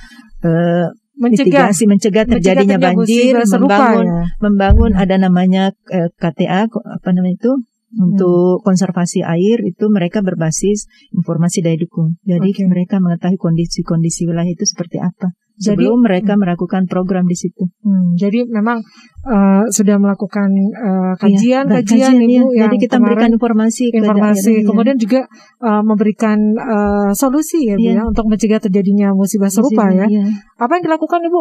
eh, 0.44 0.90
mencegah 1.14 1.70
mitigasi 1.70 1.84
mencegah 1.86 2.26
terjadinya 2.26 2.78
mencegah 2.82 2.96
banjir, 2.98 3.34
serupa 3.46 3.78
membangun 3.78 4.06
ya. 4.06 4.24
membangun 4.42 4.92
Hmm. 4.98 5.02
ada 5.04 5.16
namanya 5.22 5.64
eh, 5.94 6.10
KTA 6.18 6.68
apa 6.68 7.10
namanya 7.14 7.36
itu 7.38 7.52
untuk 7.94 8.58
Hmm. 8.60 8.64
konservasi 8.66 9.22
air 9.22 9.62
itu 9.62 9.86
mereka 9.94 10.26
berbasis 10.26 10.90
informasi 11.14 11.62
daya 11.62 11.78
dukung. 11.78 12.18
Jadi 12.26 12.50
Oke. 12.58 12.66
mereka 12.66 12.98
mengetahui 12.98 13.38
kondisi-kondisi 13.38 14.26
wilayah 14.26 14.50
itu 14.50 14.66
seperti 14.66 14.98
apa. 14.98 15.38
Jadi- 15.54 15.86
Sebelum 15.86 16.02
mereka 16.02 16.34
melakukan 16.34 16.90
program 16.90 17.30
di 17.30 17.38
situ. 17.38 17.70
Hmm, 17.86 18.18
jadi 18.18 18.42
memang 18.50 18.82
eh, 19.24 19.64
sudah 19.70 20.02
melakukan 20.02 20.50
eh, 20.74 21.14
kajian, 21.22 21.70
Iya, 21.70 21.74
kajian, 21.80 22.14
iya. 22.20 22.42
ibu 22.42 22.48
yang 22.52 22.74
Jadi 22.74 22.78
kita 22.82 22.96
memberikan 22.98 23.32
informasi, 23.32 23.84
ke 23.94 23.98
informasi, 24.02 24.50
daerah, 24.50 24.60
iya. 24.60 24.68
kemudian 24.68 24.98
juga 24.98 25.22
eh, 25.62 25.84
memberikan 25.86 26.38
eh, 26.58 27.12
solusi 27.14 27.70
ya, 27.70 27.78
bu 27.78 27.86
Iya. 27.86 27.94
ya, 28.02 28.04
untuk 28.10 28.26
mencegah 28.28 28.60
terjadinya 28.60 29.14
musibah 29.14 29.54
serupa 29.54 29.94
ya. 29.94 30.10
Iya. 30.10 30.26
Apa 30.58 30.82
yang 30.82 30.84
dilakukan 30.90 31.22
ibu? 31.22 31.40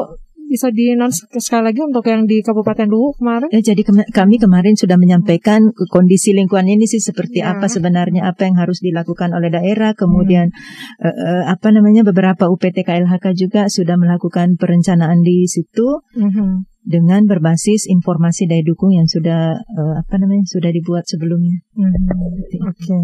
Bisa 0.52 0.68
di 0.68 0.92
sekali 1.40 1.64
lagi 1.72 1.80
untuk 1.80 2.04
yang 2.04 2.28
di 2.28 2.44
Kabupaten 2.44 2.84
Luwu 2.84 3.16
kemarin? 3.16 3.48
Ya, 3.48 3.64
jadi 3.64 3.80
kema- 3.80 4.04
kami 4.12 4.36
kemarin 4.36 4.76
sudah 4.76 5.00
menyampaikan 5.00 5.72
kondisi 5.88 6.36
lingkungan 6.36 6.68
ini 6.68 6.84
sih 6.84 7.00
seperti 7.00 7.40
Ya. 7.40 7.56
apa 7.56 7.72
sebenarnya 7.72 8.28
apa 8.28 8.44
yang 8.44 8.60
harus 8.60 8.84
dilakukan 8.84 9.32
oleh 9.32 9.48
daerah. 9.48 9.96
Kemudian 9.96 10.52
eh, 11.00 11.08
eh, 11.08 11.44
apa 11.48 11.72
namanya 11.72 12.04
beberapa 12.04 12.52
UPT 12.52 12.84
KLHK 12.84 13.32
juga 13.32 13.72
sudah 13.72 13.96
melakukan 13.96 14.60
perencanaan 14.60 15.24
di 15.24 15.48
situ 15.48 16.04
Mhm. 16.20 16.68
dengan 16.84 17.24
berbasis 17.24 17.88
informasi 17.88 18.44
daya 18.44 18.60
dukung 18.60 18.92
yang 18.92 19.08
sudah 19.08 19.56
eh, 19.56 19.94
apa 19.96 20.14
namanya 20.20 20.44
sudah 20.44 20.68
dibuat 20.68 21.08
sebelumnya. 21.08 21.64
Mhm. 21.72 22.68
Oke. 22.68 22.98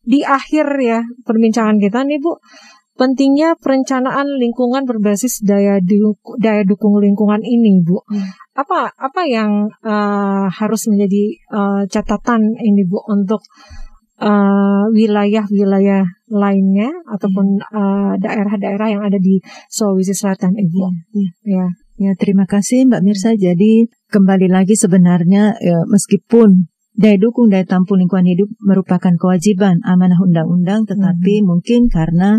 Di 0.00 0.20
akhir 0.28 0.66
ya 0.76 1.00
perbincangan 1.24 1.80
kita 1.80 2.04
nih 2.04 2.20
Bu, 2.20 2.36
pentingnya 3.00 3.56
perencanaan 3.56 4.28
lingkungan 4.36 4.84
berbasis 4.84 5.40
daya 5.40 5.80
du- 5.80 6.20
daya 6.36 6.68
dukung 6.68 7.00
lingkungan 7.00 7.40
ini 7.40 7.80
Bu. 7.80 8.04
Hmm. 8.04 8.28
Apa 8.52 8.92
apa 8.92 9.24
yang 9.24 9.72
eh, 9.80 10.46
harus 10.52 10.84
menjadi 10.92 11.24
eh, 11.32 11.82
catatan 11.88 12.60
ini 12.60 12.84
Bu 12.84 13.00
untuk 13.08 13.40
eh, 14.20 14.84
wilayah-wilayah 14.92 16.04
lainnya 16.28 16.92
ataupun 17.08 17.58
daerah-daerah 18.22 18.86
yang 18.86 19.02
ada 19.02 19.18
di 19.18 19.42
Sulawesi 19.66 20.14
Selatan 20.14 20.54
Ibu. 20.60 20.80
Iya. 21.16 21.30
Ya. 21.42 21.66
Ya, 22.00 22.16
terima 22.16 22.48
kasih 22.48 22.88
Mbak 22.88 23.02
Mirsa. 23.04 23.36
Jadi 23.36 23.84
kembali 24.08 24.48
lagi 24.48 24.72
sebenarnya 24.72 25.52
ya, 25.60 25.84
meskipun 25.84 26.69
daya 27.00 27.16
dukung 27.16 27.48
daya 27.48 27.64
tampung 27.64 27.96
lingkungan 27.96 28.28
hidup 28.28 28.52
merupakan 28.60 29.16
kewajiban 29.16 29.80
amanah 29.80 30.20
undang-undang, 30.20 30.84
tetapi 30.84 31.40
mungkin 31.40 31.88
karena 31.88 32.36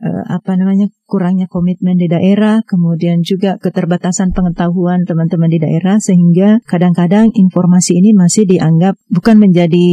eh, 0.00 0.24
apa 0.32 0.56
namanya 0.56 0.88
kurangnya 1.08 1.48
komitmen 1.48 1.96
di 1.96 2.04
daerah, 2.04 2.60
kemudian 2.68 3.24
juga 3.24 3.56
keterbatasan 3.56 4.36
pengetahuan 4.36 5.08
teman-teman 5.08 5.48
di 5.48 5.56
daerah, 5.56 5.96
sehingga 5.96 6.60
kadang-kadang 6.68 7.32
informasi 7.32 7.96
ini 7.96 8.12
masih 8.12 8.44
dianggap 8.44 9.00
bukan 9.08 9.40
menjadi 9.40 9.88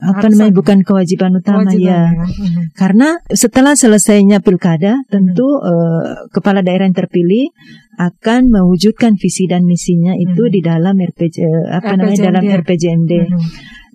apa 0.00 0.32
namanya 0.32 0.56
bukan 0.56 0.80
kewajiban 0.80 1.36
utama 1.36 1.68
Kewajiban 1.68 1.84
ya. 1.84 2.02
Mhm. 2.16 2.62
Karena 2.72 3.20
setelah 3.28 3.76
selesainya 3.76 4.40
pilkada, 4.40 4.96
tentu 5.12 5.44
eh, 5.60 6.32
kepala 6.32 6.64
daerah 6.64 6.88
yang 6.88 6.96
terpilih 6.96 7.52
akan 7.96 8.52
mewujudkan 8.52 9.16
visi 9.16 9.48
dan 9.48 9.64
misinya 9.64 10.12
itu 10.16 10.48
Hmm. 10.48 10.52
di 10.52 10.60
dalam 10.64 10.96
RPG 10.96 11.36
eh, 11.44 11.64
apa 11.68 11.96
namanya 12.00 12.32
dalam 12.32 12.44
RPJMD. 12.44 13.12
RPJMD. 13.12 13.12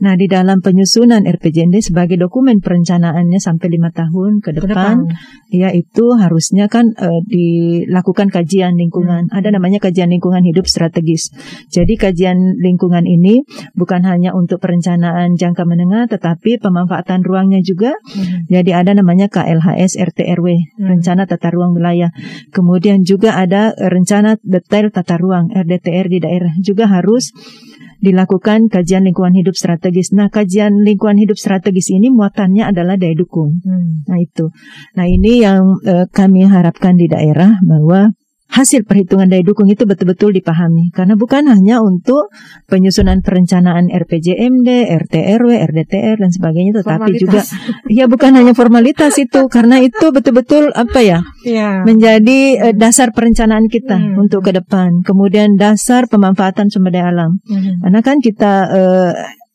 Nah, 0.01 0.17
di 0.17 0.25
dalam 0.25 0.65
penyusunan 0.65 1.29
RPJMD 1.29 1.93
sebagai 1.93 2.17
dokumen 2.17 2.57
perencanaannya 2.57 3.37
sampai 3.37 3.69
lima 3.69 3.93
tahun 3.93 4.41
ke 4.41 4.49
Ke 4.57 4.65
depan, 4.65 5.05
ya 5.53 5.69
itu 5.69 6.17
harusnya 6.17 6.65
kan 6.65 6.89
eh, 6.97 7.21
dilakukan 7.29 8.33
kajian 8.33 8.73
lingkungan. 8.81 9.29
Hmm. 9.29 9.37
Ada 9.37 9.53
namanya 9.53 9.77
kajian 9.77 10.09
lingkungan 10.09 10.41
hidup 10.41 10.65
strategis. 10.65 11.29
Jadi 11.69 12.01
kajian 12.01 12.57
lingkungan 12.57 13.05
ini 13.05 13.45
bukan 13.77 14.01
hanya 14.09 14.33
untuk 14.33 14.57
perencanaan 14.57 15.37
jangka 15.37 15.69
menengah, 15.69 16.09
tetapi 16.09 16.57
pemanfaatan 16.57 17.21
ruangnya 17.21 17.61
juga 17.61 17.93
Mhm. 18.01 18.49
jadi 18.49 18.71
ada 18.81 18.91
namanya 18.97 19.29
KLHS 19.29 20.01
RTRW, 20.01 20.47
Hmm. 20.81 20.97
rencana 20.97 21.29
tata 21.29 21.53
ruang 21.53 21.77
wilayah. 21.77 22.09
Kemudian 22.49 23.05
juga 23.05 23.37
ada 23.37 23.77
rencana 23.77 24.41
detail 24.41 24.89
tata 24.89 25.21
ruang 25.21 25.53
RDTR 25.53 26.09
di 26.09 26.17
daerah 26.17 26.53
juga 26.57 26.89
harus 26.89 27.29
dilakukan 28.01 28.67
kajian 28.67 29.05
lingkungan 29.05 29.37
hidup 29.37 29.53
strategis. 29.53 30.11
Nah, 30.11 30.33
kajian 30.33 30.81
lingkungan 30.81 31.21
hidup 31.21 31.37
strategis 31.37 31.93
ini 31.93 32.09
muatannya 32.09 32.65
adalah 32.65 32.97
daya 32.97 33.13
dukung. 33.13 33.61
Hmm. 33.61 34.03
Nah, 34.09 34.17
itu. 34.17 34.49
Nah, 34.97 35.05
ini 35.05 35.45
yang 35.45 35.77
eh, 35.85 36.09
kami 36.09 36.49
harapkan 36.49 36.97
di 36.97 37.05
daerah 37.05 37.61
bahwa 37.61 38.09
hasil 38.51 38.83
perhitungan 38.83 39.25
daya 39.25 39.41
dukung 39.41 39.65
itu 39.65 39.83
betul-betul 39.83 40.31
dipahami 40.31 40.91
karena 40.91 41.15
bukan 41.15 41.47
hanya 41.47 41.79
untuk 41.79 42.27
penyusunan 42.67 43.19
perencanaan 43.19 43.87
RPJMD, 43.87 44.67
RTRW, 45.01 45.49
RDTR 45.65 46.17
dan 46.17 46.29
sebagainya 46.29 46.71
tetapi 46.77 47.15
juga 47.15 47.39
Formalitas. 47.39 47.89
ya 47.89 48.05
bukan 48.05 48.31
hanya 48.33 48.51
formalitas 48.51 49.15
itu 49.17 49.47
karena 49.47 49.79
itu 49.79 50.11
betul-betul 50.11 50.69
apa 50.73 50.99
ya 50.99 51.19
Iya. 51.41 51.81
menjadi 51.81 52.39
eh, 52.61 52.75
dasar 52.75 53.11
perencanaan 53.11 53.65
kita 53.65 53.95
Hmm. 53.95 54.19
untuk 54.19 54.43
ke 54.43 54.51
depan 54.51 54.99
kemudian 55.01 55.55
dasar 55.55 56.05
pemanfaatan 56.05 56.67
sumber 56.67 56.91
daya 56.91 57.09
alam 57.09 57.39
Mhm. 57.41 57.81
karena 57.81 57.99
kan 58.01 58.17
kita 58.19 58.53
eh, 58.69 59.11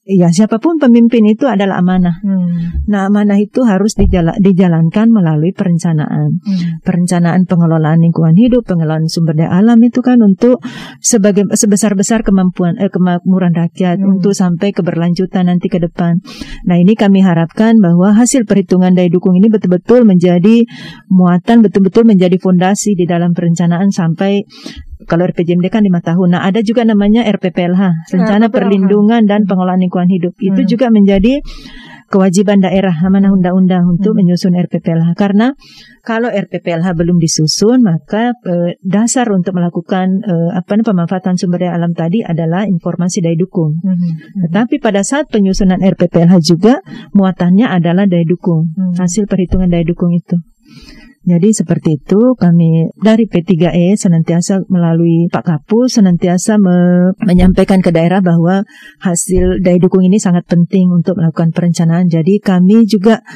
ya 0.07 0.31
siapa 0.31 0.62
pun 0.62 0.79
pemimpin 0.79 1.27
itu 1.27 1.51
adalah 1.51 1.83
amanah 1.83 2.23
Hmm. 2.23 2.87
nah 2.87 3.11
amanah 3.11 3.42
itu 3.42 3.66
harus 3.66 3.99
dijala- 3.99 4.38
dijalankan 4.38 5.11
melalui 5.11 5.51
perencanaan 5.51 6.38
Hmm. 6.38 6.79
perencanaan 6.87 7.42
pengelolaan 7.51 7.99
lingkungan 7.99 8.38
hidup, 8.38 8.62
pengelolaan 8.71 9.11
sumber 9.11 9.35
daya 9.35 9.59
alam 9.59 9.83
itu 9.83 9.99
kan 10.07 10.23
untuk 10.23 10.62
sebagai 11.03 11.51
sebesar-besar 11.51 12.23
kemampuan 12.23 12.79
eh, 12.79 12.87
kemakmuran 12.87 13.51
rakyat 13.51 13.99
Hmm. 13.99 14.16
untuk 14.16 14.31
sampai 14.33 14.71
keberlanjutan 14.71 15.51
nanti 15.51 15.66
ke 15.66 15.83
depan. 15.83 16.23
Nah, 16.62 16.79
ini 16.79 16.95
kami 16.95 17.27
harapkan 17.27 17.83
bahwa 17.83 18.14
hasil 18.14 18.47
perhitungan 18.47 18.95
daya 18.95 19.11
dukung 19.11 19.35
ini 19.35 19.51
betul-betul 19.51 20.07
menjadi 20.07 20.62
muatan 21.11 21.66
betul-betul 21.66 22.07
menjadi 22.07 22.38
fondasi 22.38 22.95
di 22.95 23.11
dalam 23.11 23.35
perencanaan 23.35 23.90
sampai 23.90 24.47
kalau 25.07 25.25
RPJMD 25.31 25.66
kan 25.71 25.83
lima 25.87 26.03
tahun. 26.03 26.37
Nah, 26.37 26.42
ada 26.45 26.61
juga 26.61 26.83
namanya 26.83 27.23
RPPLH, 27.25 28.11
Rencana 28.12 28.47
RPPLH. 28.47 28.55
Perlindungan 28.55 29.23
dan 29.25 29.47
Pengelolaan 29.47 29.81
Lingkungan 29.81 30.11
Hidup. 30.11 30.35
Itu 30.38 30.61
Hmm. 30.62 30.69
juga 30.69 30.87
menjadi 30.90 31.40
kewajiban 32.07 32.62
daerah 32.62 32.95
amanah 33.03 33.35
undang-undang 33.35 33.83
untuk 33.90 34.14
Hmm. 34.14 34.23
menyusun 34.23 34.55
RPPLH 34.55 35.19
karena 35.19 35.59
kalau 36.07 36.31
RPPLH 36.31 36.95
belum 36.95 37.19
disusun 37.19 37.83
maka 37.83 38.31
eh, 38.47 38.79
dasar 38.79 39.27
untuk 39.35 39.59
melakukan 39.59 40.23
eh, 40.23 40.51
apa 40.55 40.79
pemanfaatan 40.79 41.35
sumber 41.35 41.66
daya 41.66 41.75
alam 41.75 41.90
tadi 41.99 42.23
adalah 42.23 42.62
informasi 42.62 43.27
daya 43.27 43.35
dukung. 43.35 43.83
Mhm. 43.83 44.47
Tetapi 44.47 44.79
pada 44.79 45.03
saat 45.03 45.27
penyusunan 45.35 45.83
RPPLH 45.83 46.38
juga 46.47 46.79
muatannya 47.11 47.66
adalah 47.66 48.07
daya 48.07 48.23
dukung, 48.23 48.71
Hmm. 48.71 48.95
hasil 48.95 49.27
perhitungan 49.27 49.66
daya 49.66 49.83
dukung 49.83 50.14
itu. 50.14 50.38
Jadi 51.27 51.51
seperti 51.51 51.99
itu 51.99 52.39
kami 52.39 52.95
dari 53.03 53.27
P3E 53.27 53.99
senantiasa 53.99 54.62
melalui 54.71 55.27
Pak 55.27 55.43
Kapus 55.43 55.99
senantiasa 55.99 56.55
me- 56.55 57.19
menyampaikan 57.19 57.83
ke 57.83 57.91
daerah 57.91 58.23
bahwa 58.23 58.62
hasil 59.03 59.59
daya 59.59 59.83
dukung 59.83 60.07
ini 60.07 60.23
sangat 60.23 60.47
penting 60.47 60.87
untuk 60.95 61.19
melakukan 61.19 61.51
perencanaan. 61.51 62.07
Jadi 62.07 62.39
kami 62.39 62.87
juga 62.87 63.27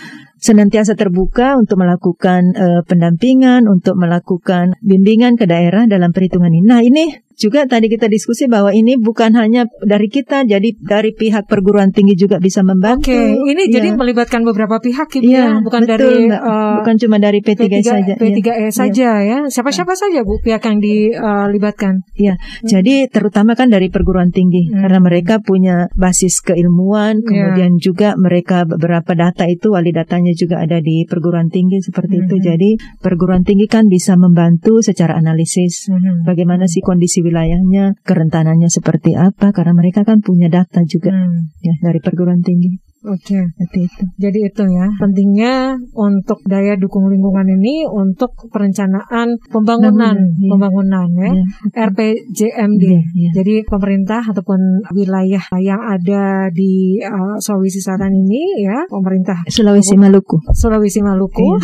senantiasa 0.41 0.97
terbuka 0.97 1.55
untuk 1.55 1.77
melakukan 1.79 2.57
eh, 2.57 2.81
pendampingan, 2.89 3.69
untuk 3.69 3.95
melakukan 3.95 4.75
bimbingan 4.81 5.37
ke 5.37 5.45
daerah 5.45 5.85
dalam 5.85 6.11
perhitungan 6.11 6.49
ini. 6.49 6.65
Nah 6.67 6.81
ini 6.81 7.05
juga 7.41 7.65
tadi 7.65 7.89
kita 7.89 8.05
diskusi 8.05 8.53
bahwa 8.53 8.69
ini 8.69 9.01
bukan 9.01 9.33
hanya 9.33 9.65
dari 9.81 10.13
kita, 10.13 10.45
jadi 10.45 10.77
dari 10.77 11.17
pihak 11.17 11.49
perguruan 11.49 11.89
tinggi 11.89 12.13
juga 12.13 12.37
bisa 12.37 12.61
membantu. 12.61 13.09
Oke, 13.09 13.33
ini 13.49 13.65
jadi 13.65 13.93
Iya. 13.93 13.97
melibatkan 13.97 14.45
beberapa 14.45 14.77
pihak 14.77 15.09
Iya, 15.17 15.57
ya, 15.57 15.65
bukan 15.65 15.89
betul, 15.89 15.93
dari 15.97 16.29
Mbak. 16.29 16.37
eh, 16.37 16.73
bukan 16.77 16.95
cuma 17.01 17.17
dari 17.17 17.41
P3, 17.41 17.57
P3 17.65 17.77
saja. 17.81 18.13
iya. 18.13 18.17
P3E 18.21 18.69
saja 18.69 19.11
ya. 19.25 19.39
Siapa-siapa 19.49 19.97
saja 19.97 20.21
Bu 20.21 20.37
pihak 20.39 20.61
yang 20.61 20.85
dilibatkan? 20.85 22.05
Iya, 22.13 22.37
jadi 22.61 23.09
terutama 23.09 23.57
kan 23.57 23.73
dari 23.73 23.89
perguruan 23.89 24.29
tinggi 24.29 24.69
Hmm. 24.69 24.85
karena 24.85 24.99
mereka 25.01 25.41
punya 25.41 25.89
basis 25.97 26.45
keilmuan, 26.45 27.21
Iya. 27.21 27.25
kemudian 27.25 27.73
juga 27.81 28.21
mereka 28.21 28.69
beberapa 28.69 29.17
data 29.17 29.49
itu 29.49 29.73
wali 29.73 29.97
datanya 29.97 30.30
juga 30.35 30.61
ada 30.61 30.83
di 30.83 31.07
perguruan 31.07 31.49
tinggi 31.49 31.81
seperti 31.81 32.27
itu. 32.27 32.35
Hmm. 32.37 32.45
Jadi 32.45 32.71
perguruan 33.01 33.43
tinggi 33.47 33.67
kan 33.71 33.87
bisa 33.87 34.19
membantu 34.19 34.83
secara 34.83 35.17
analisis 35.17 35.89
Mhm. 35.89 36.27
bagaimana 36.27 36.67
sih 36.67 36.83
kondisi 36.83 37.23
wilayahnya, 37.23 37.97
kerentanannya 38.03 38.69
seperti 38.69 39.15
apa 39.15 39.55
karena 39.55 39.73
mereka 39.73 40.03
kan 40.03 40.21
punya 40.21 40.51
data 40.51 40.83
juga 40.85 41.15
Hmm, 41.15 41.55
ya 41.63 41.75
dari 41.81 42.01
perguruan 42.03 42.43
tinggi. 42.43 42.90
Oke. 43.01 43.41
Seperti 43.57 43.79
itu. 43.89 44.03
Jadi 44.21 44.39
itu 44.45 44.63
ya 44.69 44.87
pentingnya 45.01 45.73
untuk 45.97 46.45
daya 46.45 46.77
dukung 46.77 47.09
lingkungan 47.09 47.49
ini 47.49 47.89
untuk 47.89 48.37
perencanaan 48.53 49.41
pembangunan 49.49 50.13
Bangunan, 50.13 50.17
iya. 50.37 50.49
pembangunan 50.53 51.09
ya 51.17 51.31
Ya. 51.31 51.45
RPJMD. 51.89 52.85
Iya, 52.85 53.01
iya. 53.17 53.31
Jadi 53.41 53.55
pemerintah 53.65 54.21
ataupun 54.21 54.85
wilayah 54.93 55.41
yang 55.63 55.81
ada 55.81 56.53
di 56.53 57.01
uh, 57.01 57.41
Sulawesi 57.41 57.81
Selatan 57.81 58.13
ini 58.13 58.67
ya 58.69 58.85
pemerintah 58.91 59.49
Sulawesi 59.49 59.97
Maluku. 59.97 60.37
Sulawesi 60.53 61.01
Maluku. 61.01 61.57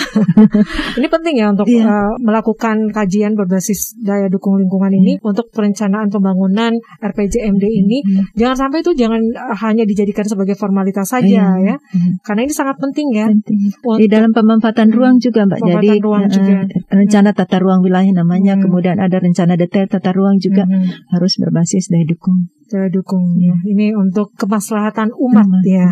ini 0.99 1.07
penting 1.11 1.35
ya 1.37 1.53
untuk 1.53 1.69
Iya. 1.69 1.85
uh, 1.85 2.13
melakukan 2.23 2.89
kajian 2.95 3.37
berbasis 3.37 3.93
daya 4.01 4.31
dukung 4.33 4.57
lingkungan 4.57 4.95
ini 4.95 5.21
untuk 5.21 5.53
perencanaan 5.53 6.09
pembangunan 6.09 6.73
RPJMD 7.05 7.65
ini. 7.69 7.99
Iya. 8.07 8.23
Jangan 8.47 8.57
sampai 8.69 8.79
itu 8.81 8.97
jangan 8.97 9.21
uh, 9.37 9.57
hanya 9.67 9.85
dijadikan 9.85 10.25
sebagai 10.25 10.57
formalitas 10.57 11.11
saja 11.11 11.26
Iya, 11.27 11.47
ya. 11.59 11.77
iya. 11.77 11.77
Karena 12.23 12.41
ini 12.47 12.53
sangat 12.55 12.77
penting 12.79 13.09
ya. 13.13 13.27
Penting. 13.29 13.61
Di 13.99 14.07
dalam 14.07 14.31
pemanfaatan 14.33 14.89
ruang 14.95 15.17
juga 15.19 15.45
Mbak. 15.45 15.59
Pemanfaatan 15.59 15.83
Jadi 15.83 15.99
ruang 16.03 16.25
eh, 16.25 16.33
juga. 16.33 16.55
rencana 16.95 17.31
tata 17.35 17.57
ruang 17.59 17.81
wilayah 17.83 18.13
namanya, 18.15 18.55
Hmm. 18.57 18.63
kemudian 18.65 18.97
ada 18.99 19.17
rencana 19.19 19.55
detail 19.55 19.87
tata 19.91 20.11
ruang 20.15 20.39
juga 20.39 20.65
Mhm. 20.65 21.13
harus 21.13 21.33
berbasis 21.39 21.91
daya 21.91 22.07
dukung. 22.07 22.49
Daya 22.67 22.91
dukung 22.91 23.39
ya. 23.39 23.55
Ini 23.63 23.95
untuk 23.95 24.35
kemaslahatan 24.35 25.15
umat 25.15 25.47
Umat. 25.47 25.63
ya. 25.63 25.87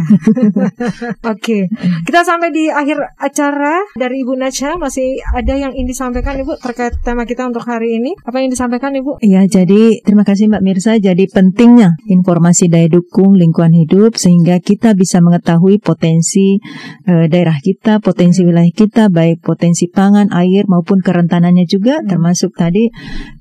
Oke. 1.32 1.70
Kita 2.02 2.20
sampai 2.26 2.50
di 2.50 2.66
akhir 2.66 2.98
acara 3.14 3.78
dari 3.94 4.26
Ibu 4.26 4.34
Nacha 4.34 4.74
masih 4.74 5.22
ada 5.30 5.54
yang 5.54 5.70
ingin 5.70 5.86
disampaikan 5.86 6.34
Ibu 6.34 6.58
terkait 6.58 6.98
tema 7.04 7.22
kita 7.22 7.46
untuk 7.46 7.62
hari 7.62 7.98
ini. 7.98 8.18
Apa 8.24 8.42
yang 8.42 8.50
disampaikan 8.50 8.90
Ibu? 8.90 9.22
Ya, 9.22 9.46
jadi 9.46 10.02
terima 10.02 10.26
kasih 10.26 10.50
Mbak 10.50 10.62
Mirsa. 10.64 10.92
Jadi 10.98 11.30
pentingnya 11.30 11.94
informasi 12.06 12.66
daya 12.66 12.90
dukung 12.90 13.38
lingkungan 13.38 13.70
hidup 13.74 14.18
sehingga 14.18 14.58
kita 14.58 14.98
bisa 14.98 15.22
mengetahui 15.22 15.78
potensi 15.78 16.58
eh, 17.06 17.26
daerah 17.30 17.56
kita, 17.60 18.02
potensi 18.02 18.42
wilayah 18.42 18.72
kita, 18.72 19.14
baik 19.14 19.44
potensi 19.44 19.86
pangan, 19.86 20.34
air 20.34 20.66
maupun 20.66 20.98
kerentanannya 20.98 21.66
juga, 21.70 22.02
Hmm. 22.02 22.08
termasuk 22.10 22.50
tadi 22.56 22.90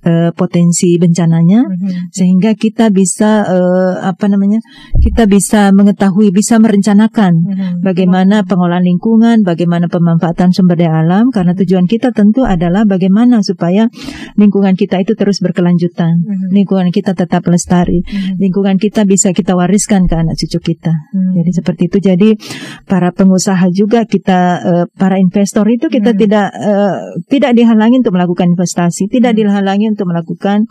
eh, 0.04 0.30
potensi 0.36 0.96
bencananya. 1.00 1.66
Mhm. 1.66 2.12
sehingga 2.12 2.52
kita 2.54 2.92
bisa 2.92 3.23
eh, 3.48 3.94
apa 4.04 4.26
namanya 4.30 4.60
kita 5.00 5.26
bisa 5.26 5.72
mengetahui 5.74 6.30
bisa 6.32 6.60
merencanakan 6.60 7.34
Mhm. 7.44 7.86
bagaimana 7.86 8.44
pengolahan 8.46 8.84
lingkungan 8.86 9.42
bagaimana 9.42 9.88
pemanfaatan 9.88 10.52
sumber 10.56 10.80
daya 10.80 11.04
alam 11.04 11.30
karena 11.34 11.54
tujuan 11.58 11.86
kita 11.90 12.12
tentu 12.12 12.44
adalah 12.46 12.84
bagaimana 12.88 13.42
supaya 13.42 13.88
lingkungan 14.36 14.76
kita 14.76 15.00
itu 15.02 15.14
terus 15.16 15.40
berkelanjutan 15.40 16.20
Mhm. 16.24 16.50
lingkungan 16.54 16.90
kita 16.92 17.14
tetap 17.14 17.44
lestari 17.48 18.02
Mhm. 18.04 18.40
lingkungan 18.40 18.76
kita 18.78 19.04
bisa 19.04 19.32
kita 19.32 19.54
wariskan 19.56 20.06
ke 20.06 20.16
anak 20.16 20.36
cucu 20.40 20.74
kita 20.74 20.94
Mhm. 21.14 21.32
jadi 21.42 21.52
seperti 21.54 21.82
itu 21.90 21.98
jadi 22.00 22.30
para 22.86 23.10
pengusaha 23.12 23.66
juga 23.72 24.06
kita 24.06 24.40
eh, 24.64 24.86
para 24.96 25.18
investor 25.18 25.66
itu 25.70 25.88
kita 25.90 26.12
Hmm. 26.14 26.20
tidak 26.20 26.48
eh, 26.54 26.96
tidak 27.30 27.52
dihalangi 27.58 28.00
untuk 28.02 28.14
melakukan 28.16 28.54
investasi 28.54 29.08
tidak 29.10 29.34
Hmm. 29.34 29.40
dihalangi 29.46 29.86
untuk 29.92 30.08
melakukan 30.10 30.66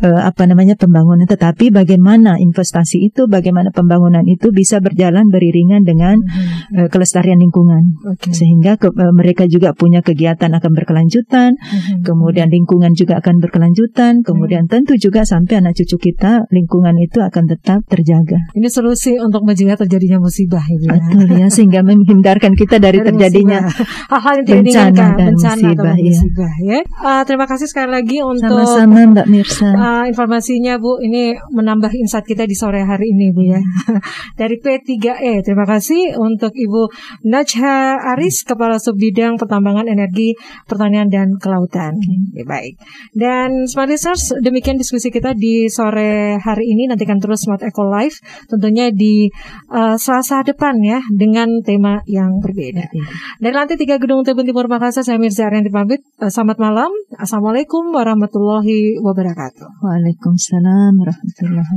eh, 0.00 0.20
apa 0.20 0.48
namanya 0.48 0.74
pembangunan 0.78 1.26
tetapi 1.28 1.68
bagaimana 1.90 2.38
investasi 2.38 3.10
itu 3.10 3.26
bagaimana 3.26 3.74
pembangunan 3.74 4.22
itu 4.22 4.54
bisa 4.54 4.78
berjalan 4.78 5.26
beriringan 5.26 5.82
dengan 5.82 6.22
Mhm. 6.22 6.86
eh, 6.86 6.88
kelestarian 6.88 7.42
lingkungan 7.42 7.98
Oke. 8.06 8.30
sehingga 8.30 8.78
ke- 8.78 8.94
eh, 8.94 9.10
mereka 9.10 9.50
juga 9.50 9.74
punya 9.74 9.98
kegiatan 9.98 10.54
akan 10.54 10.70
berkelanjutan 10.70 11.58
Mhm. 11.58 12.06
kemudian 12.06 12.46
lingkungan 12.46 12.94
juga 12.94 13.18
akan 13.18 13.42
berkelanjutan 13.42 14.22
kemudian 14.22 14.70
tentu 14.70 14.94
juga 14.94 15.26
sampai 15.26 15.58
anak 15.58 15.74
cucu 15.74 15.98
kita 15.98 16.46
lingkungan 16.54 16.94
itu 17.02 17.18
akan 17.18 17.50
tetap 17.50 17.82
terjaga 17.90 18.38
Ini 18.54 18.70
solusi 18.70 19.18
untuk 19.18 19.42
mencegah 19.42 19.74
terjadinya 19.74 20.20
musibah 20.20 20.62
ya. 20.62 20.94
Betul 20.94 21.26
ya, 21.34 21.46
sehingga 21.48 21.80
menghindarkan 21.82 22.52
kita 22.54 22.76
dari, 22.76 23.00
Dari 23.00 23.08
terjadinya 23.10 23.64
hal-hal 24.12 24.34
yang 24.42 24.46
tidak 24.46 24.62
bencana 24.62 24.94
dan 25.16 25.32
bencana 25.32 25.50
atau 25.50 25.64
musibah, 25.64 25.94
iya. 25.96 26.12
musibah 26.12 26.52
ya. 26.60 26.78
Uh, 27.00 27.22
terima 27.24 27.46
kasih 27.48 27.66
sekali 27.66 27.88
lagi 27.88 28.18
untuk 28.20 28.52
sama-sama 28.52 29.00
Mbak 29.16 29.26
Mirsa. 29.32 29.68
uh, 29.72 30.04
informasinya 30.04 30.76
Bu. 30.76 31.00
Ini 31.00 31.22
menambah 31.48 31.79
insight 31.88 32.28
kita 32.28 32.44
di 32.44 32.52
sore 32.52 32.84
hari 32.84 33.16
ini 33.16 33.32
Bu 33.32 33.48
ya. 33.48 33.60
Dari 34.40 34.60
P3E. 34.60 35.40
Terima 35.40 35.64
kasih 35.64 36.20
untuk 36.20 36.52
Ibu 36.52 36.92
Najha 37.24 37.96
Aris, 38.12 38.44
Kepala 38.44 38.76
Subbidang 38.76 39.40
Pertambangan 39.40 39.88
Energi 39.88 40.36
Pertanian 40.68 41.08
dan 41.08 41.40
Kelautan. 41.40 41.96
Ya, 42.36 42.44
baik. 42.44 42.76
Dan 43.16 43.64
Smart 43.64 43.88
Listeners, 43.88 44.36
demikian 44.44 44.76
diskusi 44.76 45.08
kita 45.08 45.32
di 45.32 45.72
sore 45.72 46.36
hari 46.36 46.68
ini. 46.76 46.90
Nantikan 46.90 47.16
terus 47.16 47.48
Smart 47.48 47.64
Eco 47.64 47.88
Live 47.88 48.20
tentunya 48.50 48.92
di 48.92 49.32
uh, 49.72 49.96
Selasa 49.96 50.44
depan 50.44 50.76
ya 50.84 51.00
dengan 51.08 51.64
tema 51.64 52.04
yang 52.04 52.42
berbeda. 52.42 52.90
Dari 53.38 53.54
lantai 53.54 53.78
3 53.78 54.02
Gedung 54.02 54.26
Tebun 54.26 54.44
Timur 54.44 54.66
Makassar, 54.66 55.06
saya 55.06 55.16
Mirza 55.22 55.46
Arianti 55.46 55.70
pamit. 55.70 56.02
Eh, 56.18 56.28
Selamat 56.28 56.58
malam. 56.58 56.90
Assalamualaikum 57.14 57.94
warahmatullahi 57.94 58.98
wabarakatuh. 58.98 59.68
Waalaikumsalam 59.84 60.92
warahmatullahi 60.98 61.69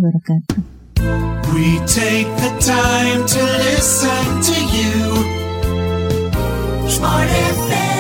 We 1.54 1.78
take 1.86 2.28
the 2.38 2.52
time 2.60 3.28
to 3.28 3.44
listen 3.44 4.42
to 4.42 4.56
you. 4.76 5.00
Smart 6.90 7.28
FM. 7.30 7.93